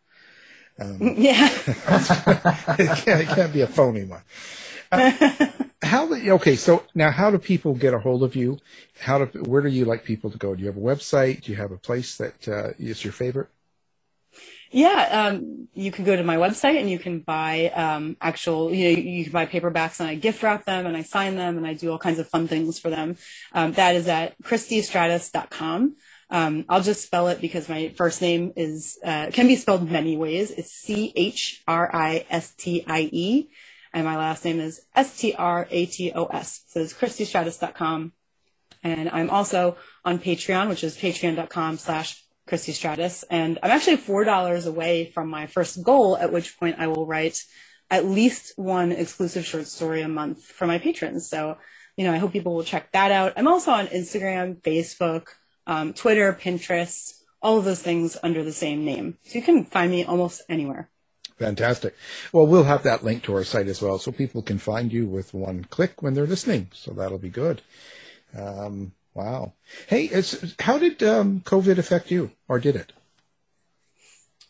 [0.79, 1.49] Um, Yeah.
[1.67, 4.23] it, can't, it can't be a phony one.
[5.83, 6.57] How okay?
[6.57, 8.59] So now, how do people get a hold of you?
[9.01, 10.55] How do where do you like people to go?
[10.55, 11.43] Do you have a website?
[11.43, 13.49] Do you have a place that uh, is your favorite?
[14.71, 18.93] Yeah, um, you can go to my website and you can buy um, actual, you
[18.93, 21.65] know, you can buy paperbacks and I gift wrap them and I sign them and
[21.67, 23.17] I do all kinds of fun things for them.
[23.53, 25.97] Um, that is at christiestratos.com.
[26.29, 30.17] Um, I'll just spell it because my first name is, uh, can be spelled many
[30.17, 30.51] ways.
[30.51, 31.59] It's C-H-R-I-S-T-I-E
[33.97, 36.65] and my last name is S-T-R-A-T-O-S.
[36.67, 38.13] So it's christiestratos.com.
[38.85, 43.25] And I'm also on Patreon, which is patreon.com slash Christie Stratos.
[43.31, 47.43] And I'm actually $4 away from my first goal, at which point I will write
[47.91, 51.31] at least one exclusive short story a month for my patrons.
[51.31, 51.57] So,
[51.97, 53.33] you know, I hope people will check that out.
[53.39, 55.29] I'm also on Instagram, Facebook,
[55.67, 59.17] um, Twitter, Pinterest, all of those things under the same name.
[59.25, 60.91] So you can find me almost anywhere.
[61.39, 61.95] Fantastic.
[62.33, 65.07] Well, we'll have that link to our site as well, so people can find you
[65.07, 66.69] with one click when they're listening.
[66.73, 67.61] So that'll be good.
[68.37, 69.53] Um, wow.
[69.87, 72.93] Hey, it's, how did um, COVID affect you, or did it?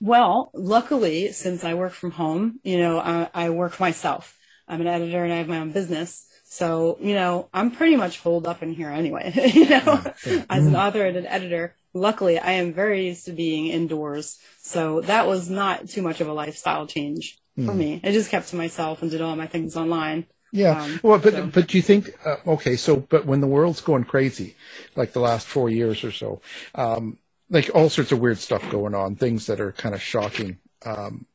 [0.01, 4.39] Well, luckily, since I work from home, you know, I, I work myself.
[4.69, 6.27] I'm an editor and I have my own business.
[6.45, 9.33] So, you know, I'm pretty much holed up in here anyway.
[9.55, 10.03] you know,
[10.49, 14.39] as an author and an editor, luckily I am very used to being indoors.
[14.61, 17.79] So that was not too much of a lifestyle change for Hmm.
[17.79, 18.01] me.
[18.05, 20.27] I just kept to myself and did all my things online.
[20.53, 20.81] Yeah.
[20.81, 22.77] Um, well, but so- but do you think uh, okay?
[22.77, 24.57] So, but when the world's going crazy,
[24.95, 26.41] like the last four years or so,
[26.75, 27.19] um,
[27.51, 30.59] like all sorts of weird stuff going on, things that are kind of shocking.
[30.85, 31.27] Um,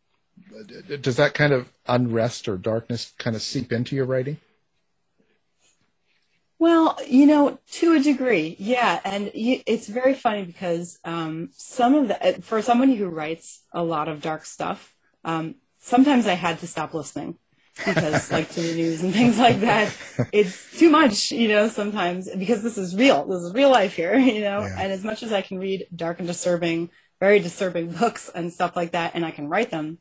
[1.02, 4.38] does that kind of unrest or darkness kind of seep into your writing?
[6.62, 11.96] Well, you know, to a degree, yeah, and you, it's very funny because um, some
[11.96, 14.94] of the uh, for somebody who writes a lot of dark stuff,
[15.26, 17.40] um, sometimes I had to stop listening
[17.84, 19.92] because, like, to the news and things like that,
[20.32, 21.68] it's too much, you know.
[21.68, 24.60] Sometimes because this is real, this is real life here, you know.
[24.62, 28.76] And as much as I can read dark and disturbing, very disturbing books and stuff
[28.76, 29.98] like that, and I can write them,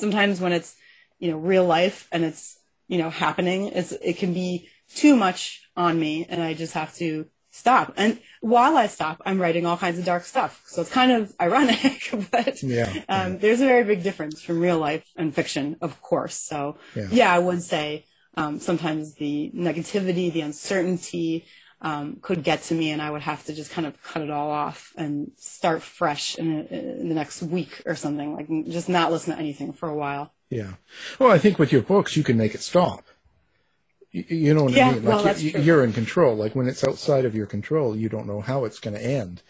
[0.00, 0.74] sometimes when it's
[1.20, 2.58] you know real life and it's
[2.88, 6.94] you know happening it's it can be too much on me and i just have
[6.94, 10.90] to stop and while i stop i'm writing all kinds of dark stuff so it's
[10.90, 12.92] kind of ironic but Yeah.
[13.08, 17.08] um, there's a very big difference from real life and fiction of course so Yeah.
[17.10, 18.04] yeah, i would say
[18.36, 21.46] um, sometimes the negativity the uncertainty
[21.80, 24.30] um, could get to me and i would have to just kind of cut it
[24.30, 29.10] all off and start fresh in, in the next week or something like just not
[29.10, 30.74] listen to anything for a while Yeah.
[31.18, 33.02] Well, I think with your books, you can make it stop.
[34.16, 35.04] You, you know what Yeah, I mean?
[35.04, 36.36] well, Like that's you, you're in control.
[36.36, 39.42] Like when it's outside of your control, you don't know how it's going to end,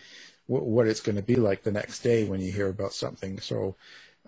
[0.46, 3.38] what, what it's going to be like the next day when you hear about something.
[3.40, 3.76] So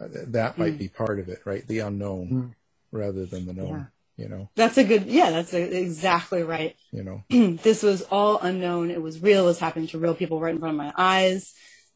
[0.00, 0.78] uh, th- that might Mm.
[0.78, 1.66] be part of it, right?
[1.66, 2.54] The unknown Mm.
[2.92, 3.88] rather than the known.
[4.16, 4.48] You know.
[4.54, 6.76] That's a good, yeah, that's a, exactly right.
[6.92, 7.24] You know.
[7.62, 8.92] this was all unknown.
[8.92, 9.42] It was real.
[9.44, 11.52] It was happening to real people right in front of my eyes.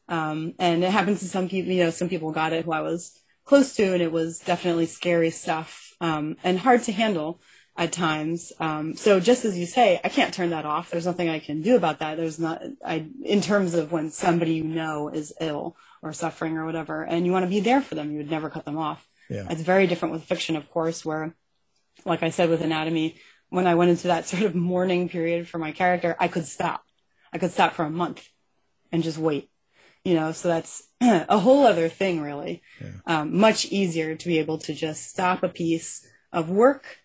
[0.09, 2.81] Um, and it happened to some people, you know, some people got it who I
[2.81, 7.39] was close to, and it was definitely scary stuff, um, and hard to handle
[7.75, 8.53] at times.
[8.59, 10.91] Um, so just as you say, I can't turn that off.
[10.91, 12.17] There's nothing I can do about that.
[12.17, 16.65] There's not, I, in terms of when somebody you know is ill or suffering or
[16.65, 19.07] whatever, and you want to be there for them, you would never cut them off.
[19.29, 19.47] Yeah.
[19.49, 21.35] It's very different with fiction, of course, where,
[22.05, 23.15] like I said with anatomy,
[23.49, 26.83] when I went into that sort of mourning period for my character, I could stop.
[27.31, 28.29] I could stop for a month
[28.91, 29.49] and just wait.
[30.03, 32.61] You know, so that's a whole other thing, really.
[33.07, 36.97] Um, much easier to be able to just stop a piece of work,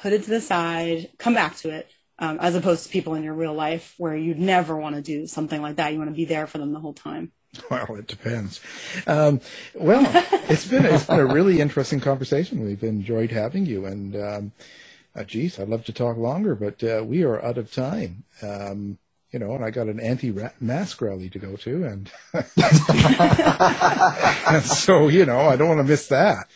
[0.00, 3.22] put it to the side, come back to it, um, as opposed to people in
[3.22, 5.92] your real life where you'd never want to do something like that.
[5.92, 7.32] You want to be there for them the whole time.
[7.70, 8.60] Well, it depends.
[9.06, 9.40] Um,
[9.74, 10.04] well,
[10.48, 12.64] it's been it's been a really interesting conversation.
[12.64, 14.52] We've enjoyed having you, and um,
[15.16, 18.24] uh, geez, I'd love to talk longer, but uh, we are out of time.
[18.42, 18.98] Um,
[19.32, 22.10] you know, and I got an anti-mask rally to go to, and,
[24.46, 26.46] and so you know, I don't want to miss that.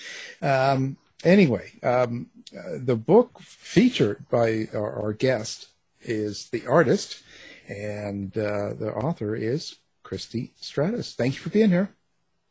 [0.41, 5.69] Um, anyway, um, uh, the book featured by our, our guest
[6.03, 7.23] is the artist,
[7.69, 11.15] and uh, the author is Christie Stratos.
[11.15, 11.91] Thank you for being here.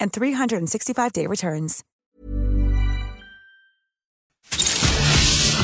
[0.00, 1.84] and 365-day returns.